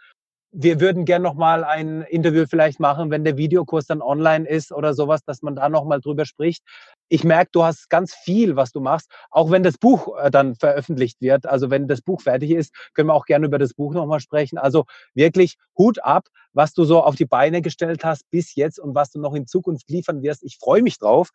wir 0.51 0.81
würden 0.81 1.05
gern 1.05 1.21
noch 1.21 1.35
mal 1.35 1.63
ein 1.63 2.01
Interview 2.01 2.45
vielleicht 2.49 2.79
machen, 2.79 3.11
wenn 3.11 3.23
der 3.23 3.37
Videokurs 3.37 3.85
dann 3.85 4.01
online 4.01 4.47
ist 4.47 4.71
oder 4.71 4.95
sowas, 4.95 5.21
dass 5.23 5.43
man 5.43 5.55
da 5.55 5.69
noch 5.69 5.85
mal 5.85 6.01
drüber 6.01 6.25
spricht. 6.25 6.63
Ich 7.07 7.23
merke, 7.23 7.51
du 7.51 7.63
hast 7.63 7.89
ganz 7.89 8.15
viel, 8.15 8.55
was 8.55 8.71
du 8.71 8.79
machst, 8.79 9.11
auch 9.29 9.51
wenn 9.51 9.61
das 9.61 9.77
Buch 9.77 10.17
äh, 10.17 10.31
dann 10.31 10.55
veröffentlicht 10.55 11.21
wird. 11.21 11.45
Also 11.45 11.69
wenn 11.69 11.87
das 11.87 12.01
Buch 12.01 12.21
fertig 12.21 12.51
ist, 12.51 12.73
können 12.95 13.09
wir 13.09 13.13
auch 13.13 13.25
gerne 13.25 13.45
über 13.45 13.59
das 13.59 13.75
Buch 13.75 13.93
noch 13.93 14.07
mal 14.07 14.19
sprechen. 14.19 14.57
Also 14.57 14.85
wirklich 15.13 15.55
Hut 15.77 16.03
ab, 16.03 16.27
was 16.53 16.73
du 16.73 16.83
so 16.83 17.03
auf 17.03 17.15
die 17.15 17.25
Beine 17.25 17.61
gestellt 17.61 18.03
hast 18.03 18.29
bis 18.31 18.55
jetzt 18.55 18.79
und 18.79 18.95
was 18.95 19.11
du 19.11 19.19
noch 19.19 19.35
in 19.35 19.45
Zukunft 19.45 19.89
liefern 19.89 20.23
wirst. 20.23 20.43
Ich 20.43 20.57
freue 20.57 20.81
mich 20.81 20.97
drauf. 20.97 21.29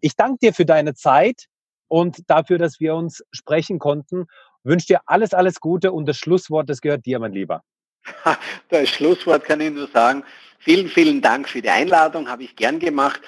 Ich 0.00 0.16
danke 0.16 0.38
dir 0.40 0.54
für 0.54 0.64
deine 0.64 0.94
Zeit 0.94 1.48
und 1.88 2.30
dafür, 2.30 2.56
dass 2.56 2.80
wir 2.80 2.94
uns 2.94 3.22
sprechen 3.30 3.78
konnten. 3.78 4.24
wünsche 4.62 4.86
dir 4.86 5.00
alles, 5.04 5.34
alles 5.34 5.60
Gute 5.60 5.92
und 5.92 6.06
das 6.06 6.16
Schlusswort, 6.16 6.70
das 6.70 6.80
gehört 6.80 7.04
dir, 7.04 7.18
mein 7.18 7.32
Lieber. 7.32 7.62
Das 8.68 8.88
Schlusswort 8.88 9.44
kann 9.44 9.60
ich 9.60 9.72
nur 9.72 9.88
sagen, 9.88 10.24
vielen, 10.58 10.88
vielen 10.88 11.20
Dank 11.20 11.48
für 11.48 11.62
die 11.62 11.70
Einladung, 11.70 12.28
habe 12.28 12.44
ich 12.44 12.56
gern 12.56 12.78
gemacht. 12.78 13.20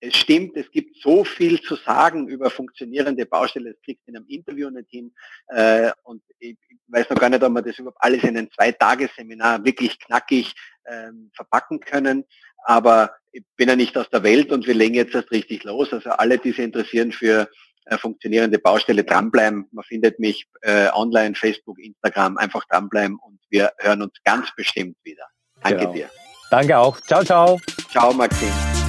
es 0.00 0.16
stimmt, 0.16 0.56
es 0.56 0.70
gibt 0.72 0.96
so 1.00 1.24
viel 1.24 1.60
zu 1.60 1.76
sagen 1.76 2.26
über 2.26 2.50
funktionierende 2.50 3.24
Baustelle, 3.24 3.72
das 3.72 3.82
kriegst 3.82 4.06
du 4.06 4.10
in 4.10 4.16
einem 4.16 4.26
Interview 4.26 4.68
nicht 4.68 4.90
hin. 4.90 5.14
Äh, 5.48 5.92
und 6.02 6.22
ich, 6.40 6.56
weiß 6.88 7.08
noch 7.10 7.18
gar 7.18 7.30
nicht, 7.30 7.42
ob 7.42 7.52
wir 7.52 7.62
das 7.62 7.78
überhaupt 7.78 7.98
alles 8.00 8.22
in 8.24 8.36
ein 8.36 8.50
Zwei-Tage-Seminar 8.50 9.64
wirklich 9.64 9.98
knackig 10.00 10.54
ähm, 10.86 11.30
verpacken 11.34 11.80
können. 11.80 12.24
Aber 12.64 13.14
ich 13.30 13.44
bin 13.56 13.68
ja 13.68 13.76
nicht 13.76 13.96
aus 13.96 14.10
der 14.10 14.22
Welt 14.22 14.52
und 14.52 14.66
wir 14.66 14.74
legen 14.74 14.94
jetzt 14.94 15.14
erst 15.14 15.30
richtig 15.30 15.64
los. 15.64 15.92
Also 15.92 16.10
alle, 16.10 16.38
die 16.38 16.50
sich 16.50 16.58
interessieren 16.58 17.12
für 17.12 17.48
äh, 17.86 17.98
funktionierende 17.98 18.58
Baustelle, 18.58 19.04
dranbleiben. 19.04 19.68
Man 19.72 19.84
findet 19.84 20.18
mich 20.18 20.46
äh, 20.62 20.88
online, 20.92 21.34
Facebook, 21.34 21.78
Instagram, 21.78 22.36
einfach 22.38 22.64
dranbleiben 22.68 23.18
und 23.18 23.38
wir 23.50 23.72
hören 23.78 24.02
uns 24.02 24.14
ganz 24.24 24.48
bestimmt 24.56 24.96
wieder. 25.04 25.24
Danke 25.62 25.78
genau. 25.78 25.92
dir. 25.92 26.10
Danke 26.50 26.78
auch. 26.78 27.00
Ciao, 27.00 27.24
ciao. 27.24 27.58
Ciao, 27.90 28.12
Maxim. 28.12 28.81